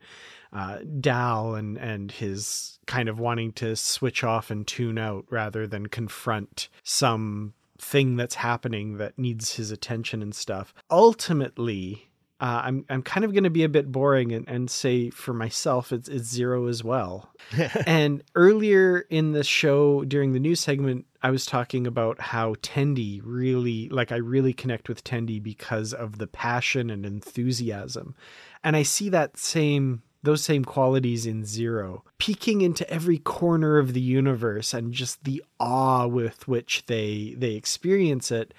[0.53, 5.67] uh, Dal and and his kind of wanting to switch off and tune out rather
[5.67, 10.75] than confront some thing that's happening that needs his attention and stuff.
[10.91, 12.08] Ultimately,
[12.41, 15.35] uh, I'm I'm kind of going to be a bit boring and, and say for
[15.35, 17.33] myself it's it's zero as well.
[17.87, 23.21] and earlier in the show during the news segment, I was talking about how Tendi
[23.25, 28.15] really like I really connect with Tendi because of the passion and enthusiasm,
[28.63, 33.95] and I see that same those same qualities in Zero, peeking into every corner of
[33.95, 38.55] the universe and just the awe with which they they experience it,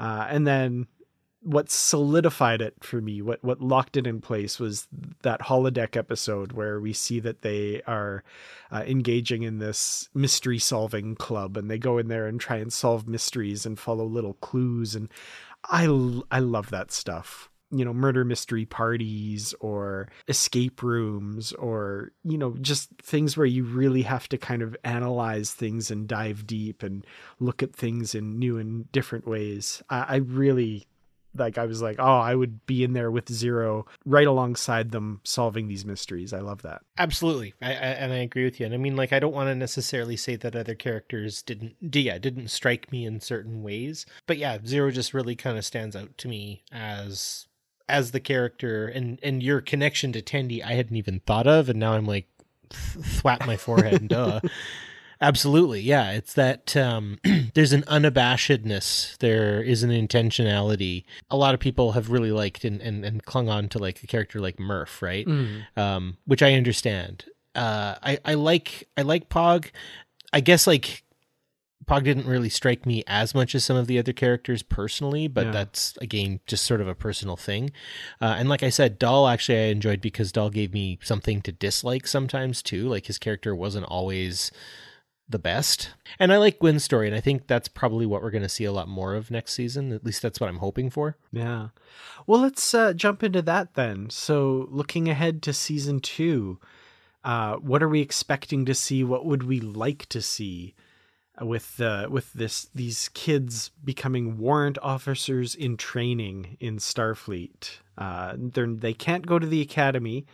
[0.00, 0.88] uh, and then
[1.42, 4.88] what solidified it for me, what what locked it in place was
[5.22, 8.22] that holodeck episode where we see that they are
[8.70, 12.72] uh, engaging in this mystery solving club, and they go in there and try and
[12.72, 15.08] solve mysteries and follow little clues, and
[15.64, 15.84] I
[16.30, 17.48] I love that stuff.
[17.72, 23.64] You know, murder mystery parties or escape rooms, or you know, just things where you
[23.64, 27.06] really have to kind of analyze things and dive deep and
[27.38, 29.82] look at things in new and different ways.
[29.88, 30.86] I, I really
[31.36, 35.20] like I was like, oh, I would be in there with Zero right alongside them
[35.24, 36.32] solving these mysteries.
[36.32, 36.82] I love that.
[36.98, 38.66] Absolutely, I, I, and I agree with you.
[38.66, 42.18] And I mean, like, I don't want to necessarily say that other characters didn't, yeah,
[42.18, 46.16] didn't strike me in certain ways, but yeah, Zero just really kind of stands out
[46.18, 47.46] to me as
[47.88, 51.78] as the character, and and your connection to Tendi I hadn't even thought of, and
[51.78, 52.28] now I'm like,
[52.70, 54.40] thwap my forehead, and duh.
[55.20, 55.80] Absolutely.
[55.80, 56.12] Yeah.
[56.12, 57.18] It's that um,
[57.54, 59.18] there's an unabashedness.
[59.18, 61.04] There is an intentionality.
[61.30, 64.06] A lot of people have really liked and, and, and clung on to like a
[64.06, 65.26] character like Murph, right?
[65.26, 65.62] Mm.
[65.76, 67.26] Um, which I understand.
[67.54, 69.70] Uh, I, I like, I like Pog.
[70.32, 71.02] I guess like
[71.86, 75.46] Pog didn't really strike me as much as some of the other characters personally, but
[75.46, 75.52] Yeah.
[75.52, 77.72] that's again just sort of a personal thing.
[78.20, 81.52] Uh, and like I said, Dal actually I enjoyed because Dal gave me something to
[81.52, 82.88] dislike sometimes too.
[82.88, 84.52] Like his character wasn't always
[85.30, 85.90] the best.
[86.18, 88.64] And I like Gwen's story, and I think that's probably what we're going to see
[88.64, 89.92] a lot more of next season.
[89.92, 91.16] At least that's what I'm hoping for.
[91.32, 91.68] Yeah.
[92.26, 94.10] Well, let's uh, jump into that then.
[94.10, 96.58] So, looking ahead to season two,
[97.24, 99.04] uh, what are we expecting to see?
[99.04, 100.74] What would we like to see
[101.40, 107.78] with uh, with this these kids becoming warrant officers in training in Starfleet?
[107.96, 110.26] Uh, they're, they can't go to the academy,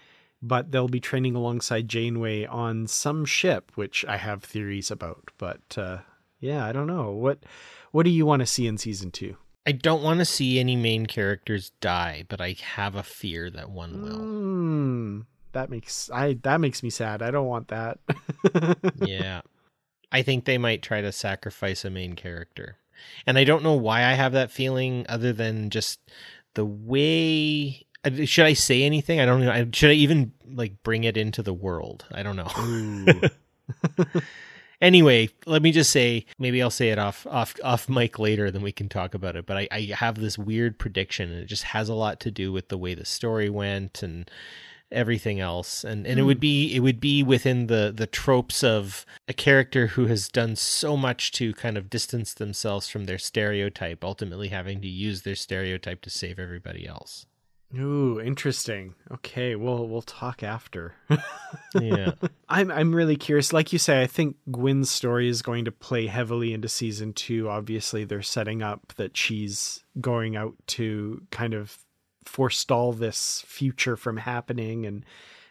[0.47, 5.31] but they'll be training alongside Janeway on some ship, which I have theories about.
[5.39, 5.99] But uh,
[6.41, 7.45] yeah, I don't know what
[7.91, 9.37] what do you want to see in season two?
[9.67, 13.71] I don't want to see any main characters die, but I have a fear that
[13.71, 14.19] one will.
[14.19, 17.23] Mm, that makes I that makes me sad.
[17.23, 17.99] I don't want that.
[19.01, 19.41] yeah.
[20.13, 22.79] I think they might try to sacrifice a main character.
[23.27, 26.01] And I don't know why I have that feeling other than just
[26.55, 27.86] the way
[28.25, 29.21] should I say anything?
[29.21, 29.69] I don't know.
[29.73, 32.05] Should I even like bring it into the world?
[32.13, 33.21] I don't know.
[34.81, 38.63] Anyway, let me just say maybe I'll say it off off off mic later, then
[38.63, 39.47] we can talk about it.
[39.47, 42.53] But I, I have this weird prediction, and it just has a lot to do
[42.53, 44.31] with the way the story went and
[44.93, 45.83] everything else.
[45.83, 46.41] And and it would mm.
[46.41, 50.95] be it would be within the the tropes of a character who has done so
[50.95, 56.03] much to kind of distance themselves from their stereotype, ultimately having to use their stereotype
[56.03, 57.25] to save everybody else.
[57.75, 58.95] Ooh, interesting.
[59.13, 60.95] Okay, well we'll talk after.
[61.75, 62.13] Yeah.
[62.49, 63.53] I'm I'm really curious.
[63.53, 67.49] Like you say, I think Gwen's story is going to play heavily into season two.
[67.49, 71.79] Obviously, they're setting up that she's going out to kind of
[72.25, 75.05] forestall this future from happening and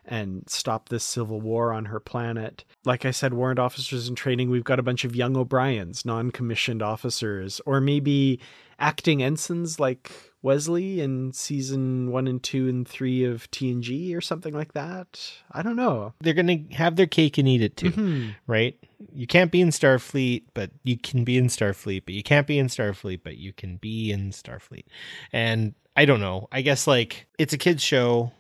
[0.07, 2.63] and stop this civil war on her planet.
[2.86, 6.84] Like I said, warrant officers in training, we've got a bunch of young O'Briens, non-commissioned
[6.84, 8.39] officers, or maybe
[8.78, 10.11] acting ensigns like
[10.46, 15.20] Wesley in season one and two and three of TNG or something like that.
[15.52, 16.14] I don't know.
[16.22, 17.91] They're going to have their cake and eat it too.
[17.91, 18.36] Mhm.
[18.46, 18.78] right?
[19.12, 22.60] You can't be in Starfleet, but you can be in Starfleet, but you can't be
[22.60, 24.86] in Starfleet, but you can be in Starfleet.
[25.34, 26.48] And I don't know.
[26.52, 28.32] I guess like it's a kids show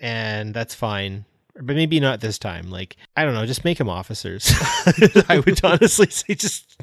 [0.00, 1.26] and that's fine.
[1.56, 2.70] But maybe not this time.
[2.70, 4.50] Like, I don't know, just make them officers.
[5.28, 6.74] I would honestly say just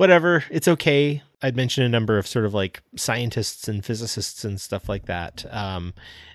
[0.00, 0.42] whatever.
[0.50, 1.22] It's okay.
[1.42, 5.44] I'd mentioned a number of sort of like scientists and physicists and stuff like that.
[5.54, 5.92] Um,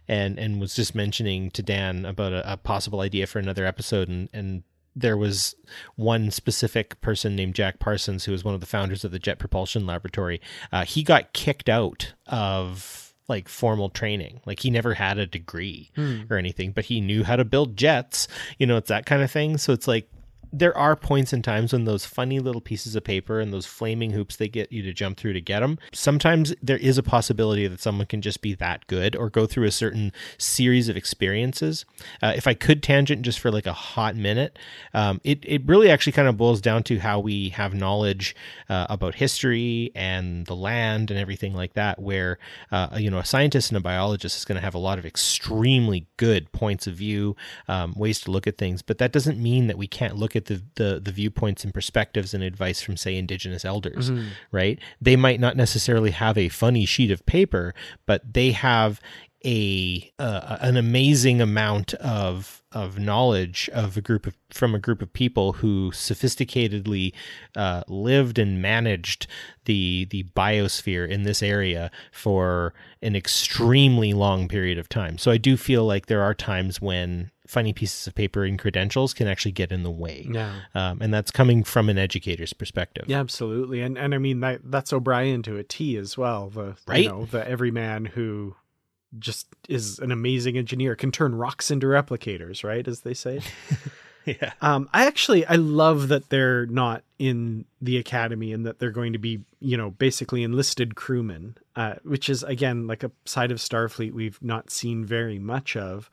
[0.08, 4.08] and and was just mentioning to Dan about a, a possible idea for another episode,
[4.08, 4.62] and and
[4.96, 5.56] there was
[5.96, 9.40] one specific person named Jack Parsons, who was one of the founders of the Jet
[9.40, 10.40] Propulsion Laboratory.
[10.72, 14.42] Uh, he got kicked out of like formal training.
[14.46, 16.22] Like he never had a degree Hmm.
[16.30, 18.28] or anything, but he knew how to build jets.
[18.60, 19.58] You know, it's that kind of thing.
[19.58, 20.08] So it's like
[20.58, 24.12] there are points and times when those funny little pieces of paper and those flaming
[24.12, 25.78] hoops they get you to jump through to get them.
[25.92, 29.66] Sometimes there is a possibility that someone can just be that good or go through
[29.66, 31.86] a certain series of experiences.
[32.24, 34.58] Uh, if I could tangent just for like a hot minute,
[34.94, 38.36] um, it it really actually kind of boils down to how we have knowledge
[38.70, 42.00] uh, about history and the land and everything like that.
[42.00, 42.40] Where
[42.72, 45.06] uh, you know a scientist and a biologist is going to have a lot of
[45.06, 47.36] extremely good points of view,
[47.68, 50.45] um, ways to look at things, but that doesn't mean that we can't look at
[50.46, 54.28] the the, the viewpoints and perspectives and advice from say indigenous elders, mm-hmm.
[54.52, 54.80] right?
[55.02, 57.74] They might not necessarily have a funny sheet of paper,
[58.06, 59.00] but they have
[59.46, 65.02] a uh, an amazing amount of of knowledge of a group of from a group
[65.02, 67.14] of people who sophisticatedly
[67.56, 69.28] uh, lived and managed
[69.66, 75.18] the the biosphere in this area for an extremely long period of time.
[75.18, 79.14] So I do feel like there are times when funny pieces of paper and credentials
[79.14, 80.28] can actually get in the way.
[80.30, 80.54] Yeah.
[80.74, 83.06] Um, and that's coming from an educator's perspective.
[83.08, 83.82] Yeah, absolutely.
[83.82, 86.50] And and I mean that that's O'Brien to a T as well.
[86.50, 87.04] The right?
[87.04, 88.56] you know, the everyman who
[89.20, 92.88] just is an amazing engineer, can turn rocks into replicators, right?
[92.88, 93.42] As they say.
[94.42, 94.54] yeah.
[94.62, 99.14] Um, I actually I love that they're not in the academy and that they're going
[99.14, 103.60] to be, you know, basically enlisted crewmen, uh, which is again like a side of
[103.60, 106.10] Starfleet we've not seen very much of.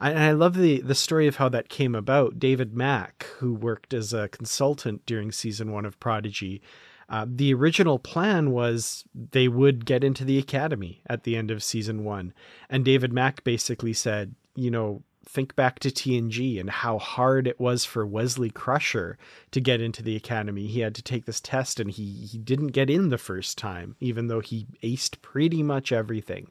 [0.00, 2.38] And I love the the story of how that came about.
[2.38, 6.60] David Mack, who worked as a consultant during season one of Prodigy,
[7.08, 11.62] uh, the original plan was they would get into the academy at the end of
[11.62, 12.34] season one.
[12.68, 17.60] And David Mack basically said, you know, think back to TNG and how hard it
[17.60, 19.16] was for Wesley Crusher
[19.50, 20.66] to get into the academy.
[20.66, 23.96] He had to take this test and he, he didn't get in the first time,
[24.00, 26.48] even though he aced pretty much everything.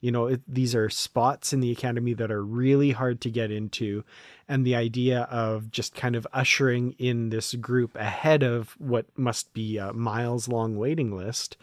[0.00, 3.50] You know, it, these are spots in the academy that are really hard to get
[3.50, 4.04] into.
[4.48, 9.52] And the idea of just kind of ushering in this group ahead of what must
[9.52, 11.56] be a miles long waiting list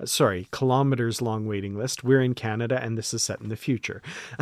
[0.00, 2.04] uh, sorry, kilometers long waiting list.
[2.04, 4.02] We're in Canada and this is set in the future.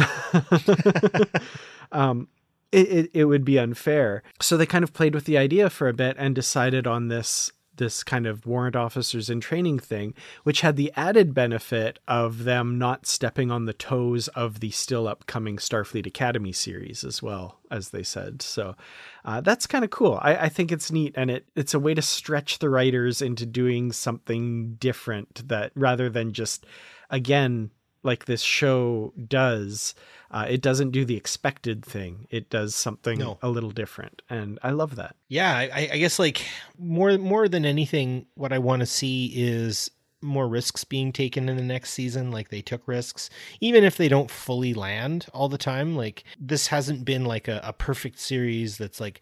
[1.92, 2.28] um,
[2.70, 4.22] it, it, it, would be unfair.
[4.40, 7.50] So they kind of played with the idea for a bit and decided on this
[7.78, 10.14] this kind of warrant officers in training thing,
[10.44, 15.08] which had the added benefit of them not stepping on the toes of the still
[15.08, 18.42] upcoming Starfleet Academy series as well, as they said.
[18.42, 18.76] So
[19.24, 20.18] uh, that's kind of cool.
[20.22, 23.46] I, I, think it's neat, and it it's a way to stretch the writers into
[23.46, 26.66] doing something different that rather than just
[27.10, 27.70] again
[28.02, 29.94] like this show does
[30.30, 32.26] uh, it doesn't do the expected thing.
[32.30, 33.38] It does something no.
[33.42, 35.16] a little different, and I love that.
[35.28, 36.44] Yeah, I, I guess like
[36.78, 41.56] more more than anything, what I want to see is more risks being taken in
[41.56, 45.56] the next season like they took risks even if they don't fully land all the
[45.56, 49.20] time like this hasn't been like a, a perfect series that's like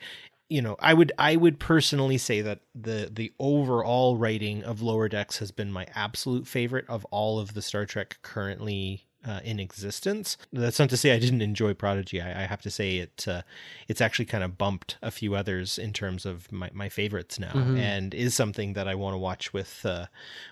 [0.48, 5.08] you know i would i would personally say that the the overall writing of lower
[5.08, 9.58] decks has been my absolute favorite of all of the star trek currently uh, in
[9.58, 10.36] existence.
[10.52, 12.20] That's not to say I didn't enjoy Prodigy.
[12.20, 13.42] I, I have to say it uh,
[13.88, 17.52] it's actually kind of bumped a few others in terms of my, my favorites now,
[17.52, 17.76] mm-hmm.
[17.76, 20.06] and is something that I want to watch with uh,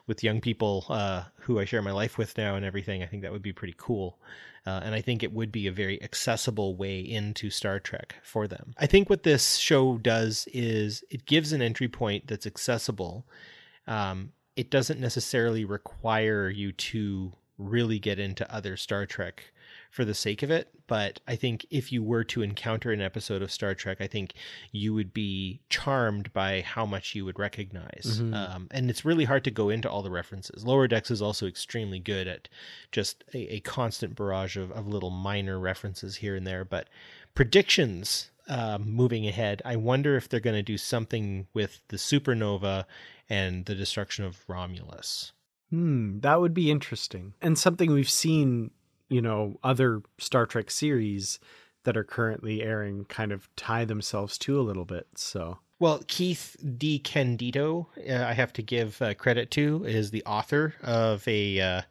[0.06, 3.02] with young people uh, who I share my life with now and everything.
[3.02, 4.18] I think that would be pretty cool.
[4.66, 8.48] Uh, and I think it would be a very accessible way into Star Trek for
[8.48, 8.72] them.
[8.78, 13.26] I think what this show does is it gives an entry point that's accessible.
[13.86, 19.52] Um, it doesn't necessarily require you to really get into other Star Trek
[19.90, 20.68] for the sake of it.
[20.86, 24.34] But I think if you were to encounter an episode of Star Trek, I think
[24.72, 28.20] you would be charmed by how much you would recognize.
[28.20, 28.34] Mm-hmm.
[28.34, 30.64] Um, and it's really hard to go into all the references.
[30.64, 32.48] Lower Decks is also extremely good at
[32.92, 36.64] just a, a constant barrage of, of little minor references here and there.
[36.64, 36.88] But
[37.34, 42.84] predictions uh, moving ahead, I wonder if they're going to do something with the supernova
[43.30, 45.32] and the destruction of Romulus.
[45.70, 47.34] Hmm, that would be interesting.
[47.40, 48.70] And something we've seen,
[49.08, 51.38] you know, other Star Trek series
[51.84, 55.06] that are currently airing kind of tie themselves to a little bit.
[55.14, 60.74] So, well, Keith DeCandido, uh, I have to give uh, credit to, is the author
[60.82, 61.82] of a uh,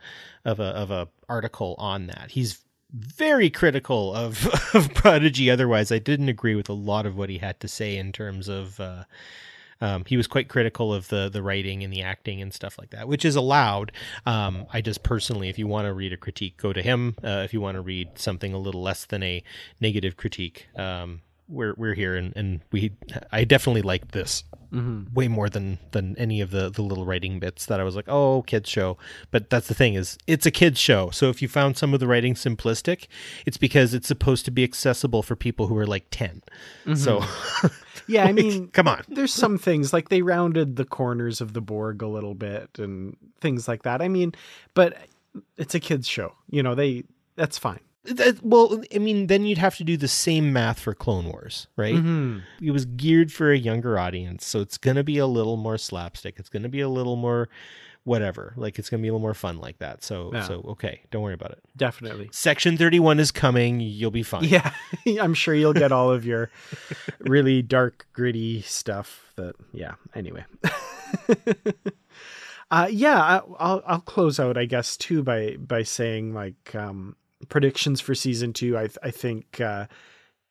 [0.45, 2.31] of a of a article on that.
[2.31, 2.63] He's
[2.93, 5.49] very critical of of Prodigy.
[5.49, 8.47] Otherwise, I didn't agree with a lot of what he had to say in terms
[8.47, 9.03] of uh,
[9.83, 12.91] um, he was quite critical of the the writing and the acting and stuff like
[12.91, 13.91] that, which is allowed.
[14.25, 17.15] Um, I just personally, if you want to read a critique, go to him.
[17.21, 19.43] Uh, if you want to read something a little less than a
[19.81, 22.91] negative critique, um, we're we're here and, and we
[23.31, 25.13] I definitely liked this Mm-hmm.
[25.13, 28.05] way more than than any of the the little writing bits that I was like,
[28.07, 28.97] oh, kids show.
[29.29, 31.11] But that's the thing is, it's a kids show.
[31.11, 33.05] So if you found some of the writing simplistic,
[33.45, 36.41] it's because it's supposed to be accessible for people who are like 10
[36.95, 37.21] So
[38.07, 39.03] Yeah, I mean, come on.
[39.07, 43.15] there's some things like they rounded the corners of the Borg a little bit and
[43.41, 44.01] things like that.
[44.01, 44.33] I mean,
[44.73, 44.97] but
[45.55, 46.33] it's a kids show.
[46.49, 47.03] You know, they
[47.35, 47.81] that's fine.
[48.05, 51.67] That- well, I mean, then you'd have to do the same math for Clone Wars,
[51.77, 51.95] right?
[51.95, 52.39] Mm-hmm.
[52.61, 55.77] It was geared for a younger audience, so it's going to be a little more
[55.77, 56.35] slapstick.
[56.37, 57.47] It's going to be a little more
[58.05, 58.53] whatever.
[58.57, 60.03] Like it's going to be a little more fun like that.
[60.03, 60.43] So Yeah.
[60.43, 61.63] so okay, don't worry about it.
[61.77, 62.27] Definitely.
[62.33, 63.79] Section 31 is coming.
[63.79, 64.43] You'll be fine.
[64.43, 64.73] Yeah,
[65.21, 66.49] I'm sure you'll get all of your
[67.19, 69.31] really dark, gritty stuff.
[69.37, 69.93] That yeah.
[70.13, 70.43] Anyway,
[72.71, 77.15] uh, yeah, I, I'll I'll close out, I guess, too by by saying like um,
[77.49, 78.77] predictions for season two.
[78.77, 79.87] I I think uh,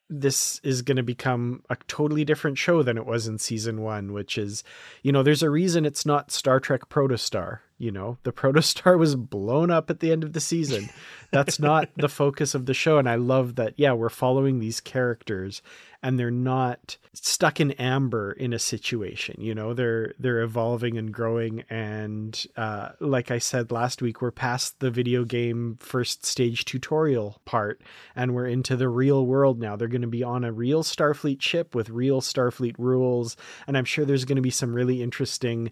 [0.09, 4.13] this is going to become a totally different show than it was in season one,
[4.13, 4.63] which is,
[5.01, 7.59] you know, there's a reason it's not Star Trek Protostar.
[7.77, 10.89] You know, the Protostar was blown up at the end of the season.
[11.31, 12.97] That's not the focus of the show.
[12.97, 15.61] And I love that, yeah, we're following these characters
[16.03, 19.73] and they're not stuck in amber in a situation you know?
[19.73, 24.91] They're they're evolving and growing and uh, like i said last week we're past the
[24.91, 27.81] video game first stage tutorial part
[28.15, 29.75] and we're into the real world now.
[29.75, 33.85] They're going to be on a real starfleet ship with real starfleet rules and i'm
[33.85, 35.71] sure there's going to be some really interesting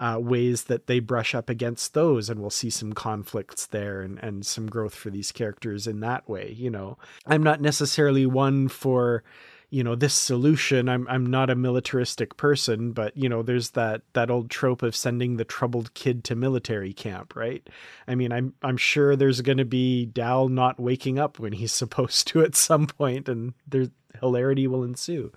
[0.00, 4.18] uh, ways that they brush up against those and we'll see some conflicts there and,
[4.22, 6.98] and some growth for these characters in that way you know?
[7.26, 9.22] I'm not necessarily one for
[9.70, 14.02] you know this solution i'm i'm not a militaristic person but you know there's that
[14.14, 17.68] that old trope of sending the troubled kid to military camp right?
[18.06, 21.72] I mean i'm i'm sure there's going to be dal not waking up when he's
[21.82, 23.90] supposed to at some point and there's
[24.20, 25.30] hilarity will ensue.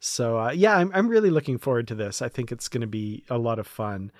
[0.00, 2.20] So uh, yeah I'm, I'm really looking forward to this.
[2.20, 4.10] I think it's going to be a lot of fun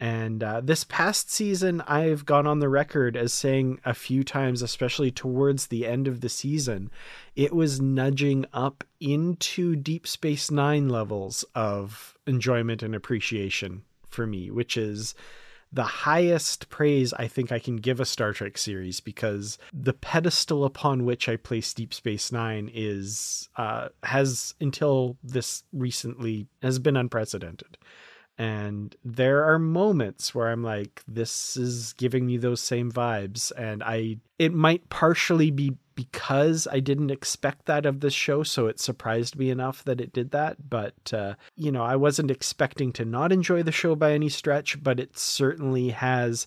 [0.00, 4.62] and uh, this past season, I've gone on the record as saying a few times,
[4.62, 6.90] especially towards the end of the season,
[7.36, 14.50] it was nudging up into Deep Space Nine levels of enjoyment and appreciation for me,
[14.50, 15.14] which is
[15.70, 20.64] the highest praise I think I can give a Star Trek series because the pedestal
[20.64, 26.96] upon which I place Deep Space Nine is uh, has until this recently has been
[26.96, 27.76] unprecedented.
[28.38, 33.52] And there are moments where I'm like, this is giving me those same vibes.
[33.56, 38.42] And I, it might partially be because I didn't expect that of this show.
[38.42, 40.70] So it surprised me enough that it did that.
[40.70, 44.82] But, uh, you know, I wasn't expecting to not enjoy the show by any stretch,
[44.82, 46.46] but it certainly has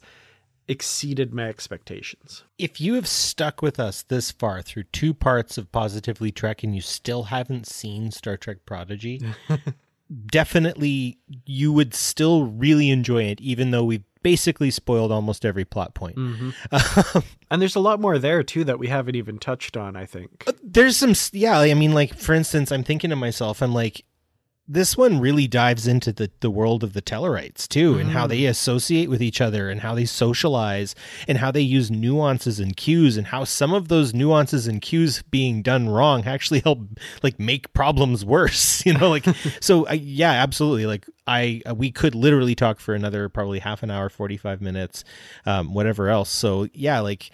[0.67, 2.43] exceeded my expectations.
[2.57, 6.73] If you have stuck with us this far through two parts of Positively Trek and
[6.73, 9.21] you still haven't seen Star Trek Prodigy,
[10.27, 15.93] definitely you would still really enjoy it, even though we've basically spoiled almost every plot
[15.93, 16.17] point.
[16.17, 16.49] Mm-hmm.
[17.15, 20.05] Um, and there's a lot more there too that we haven't even touched on, I
[20.05, 20.43] think.
[20.47, 24.05] Uh, there's some, yeah, I mean, like, for instance, I'm thinking to myself, I'm like,
[24.67, 28.45] this one really dives into the, the world of the Tellarites too, and how they
[28.45, 30.95] associate with each other, and how they socialize,
[31.27, 35.21] and how they use nuances and cues, and how some of those nuances and cues
[35.23, 36.79] being done wrong actually help
[37.21, 38.85] like make problems worse.
[38.85, 39.25] You know, like
[39.59, 39.85] so.
[39.85, 40.85] I, yeah, absolutely.
[40.85, 44.61] Like I, uh, we could literally talk for another probably half an hour, forty five
[44.61, 45.03] minutes,
[45.45, 46.29] um, whatever else.
[46.29, 47.31] So yeah, like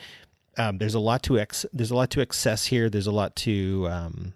[0.58, 2.90] um, there's a lot to ex- there's a lot to access here.
[2.90, 4.34] There's a lot to um,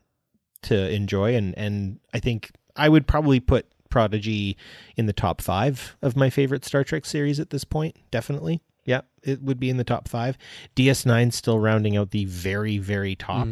[0.63, 4.57] to enjoy, and and I think I would probably put Prodigy
[4.97, 7.95] in the top five of my favorite Star Trek series at this point.
[8.11, 10.37] Definitely, yeah, it would be in the top five.
[10.75, 13.47] DS9 still rounding out the very very top,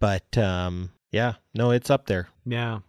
[0.00, 2.28] but um, yeah, no, it's up there.
[2.44, 2.80] Yeah.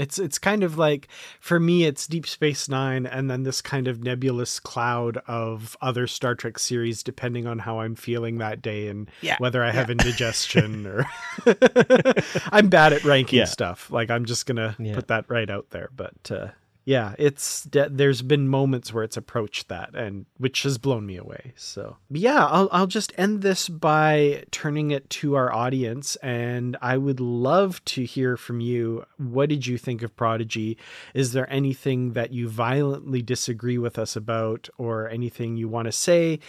[0.00, 1.08] It's it's kind of like
[1.40, 6.06] for me it's Deep Space 9 and then this kind of nebulous cloud of other
[6.06, 9.90] Star Trek series depending on how I'm feeling that day and Yeah, whether I have
[9.90, 11.06] indigestion or
[12.52, 13.44] I'm bad at ranking Yeah.
[13.44, 13.90] stuff.
[13.90, 14.94] Like I'm just going to Yeah.
[14.94, 16.48] put that right out there, but uh
[16.84, 21.52] yeah, it's there's been moments where it's approached that and which has blown me away.
[21.56, 26.76] So, but yeah, I'll I'll just end this by turning it to our audience and
[26.80, 29.04] I would love to hear from you.
[29.18, 30.78] What did you think of Prodigy?
[31.12, 35.92] Is there anything that you violently disagree with us about or anything you want to
[35.92, 36.40] say?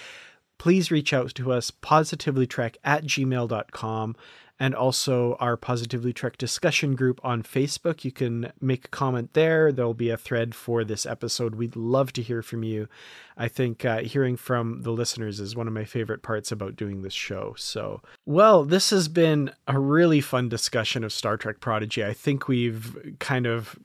[0.58, 4.16] Please reach out to us positivelytrek at gmail.com
[4.62, 8.06] and also our Positively Trek discussion group on Facebook.
[8.06, 9.72] You can make a comment there.
[9.72, 11.56] There'll be a thread for this episode.
[11.56, 12.88] We'd love to hear from you.
[13.36, 17.02] I think uh, hearing from the listeners is one of my favorite parts about doing
[17.02, 17.56] this show.
[17.58, 22.06] So, well, this has been a really fun discussion of Star Trek Prodigy.
[22.06, 23.80] I think we've kind of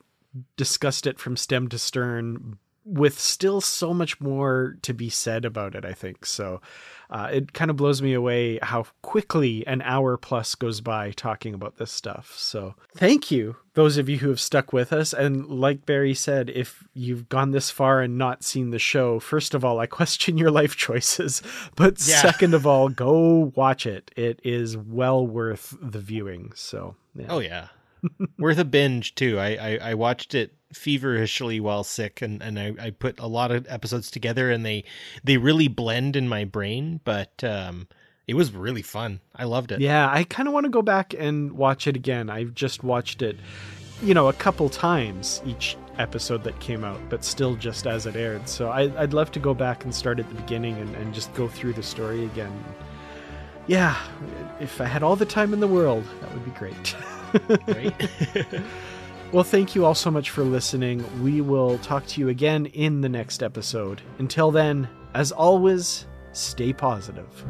[0.59, 5.74] discussed it from stem to stern with still so much more to be said about
[5.74, 6.24] it, I think.
[6.24, 6.60] So
[7.10, 11.52] uh, it kind of blows me away how quickly an hour plus goes by talking
[11.52, 12.34] about this stuff.
[12.38, 15.12] So thank you, those of you who have stuck with us.
[15.12, 19.52] And like Barry said, if you've gone this far and not seen the show, first
[19.52, 21.42] of all, I question your life choices.
[21.74, 22.22] But yeah.
[22.22, 24.12] second of all, go watch it.
[24.16, 26.52] It is well worth the viewing.
[26.54, 27.26] So, yeah.
[27.28, 27.68] Oh, yeah.
[28.38, 29.40] worth a binge too.
[29.40, 33.51] I, I, I watched it feverishly while sick, and and I, I put a lot
[33.51, 34.85] of episodes together, and they
[35.24, 37.01] they really blend in my brain.
[37.05, 37.89] But um,
[38.27, 39.20] it was really fun.
[39.35, 39.81] I loved it.
[39.81, 42.28] Yeah, I kind of want to go back and watch it again.
[42.28, 43.36] I've just watched it,
[44.03, 48.16] you know, a couple times each episode that came out, but still just as it
[48.16, 48.48] aired.
[48.48, 51.32] So I, would love to go back and start at the beginning and, and just
[51.35, 52.53] go through the story again.
[53.69, 53.97] Yeah,
[54.61, 56.97] if I had all the time in the world, that would be great.
[57.66, 58.09] right?
[59.32, 61.05] well, thank you all so much for listening.
[61.23, 64.03] We will talk to you again in the next episode.
[64.19, 67.44] Until then, as always, stay positive.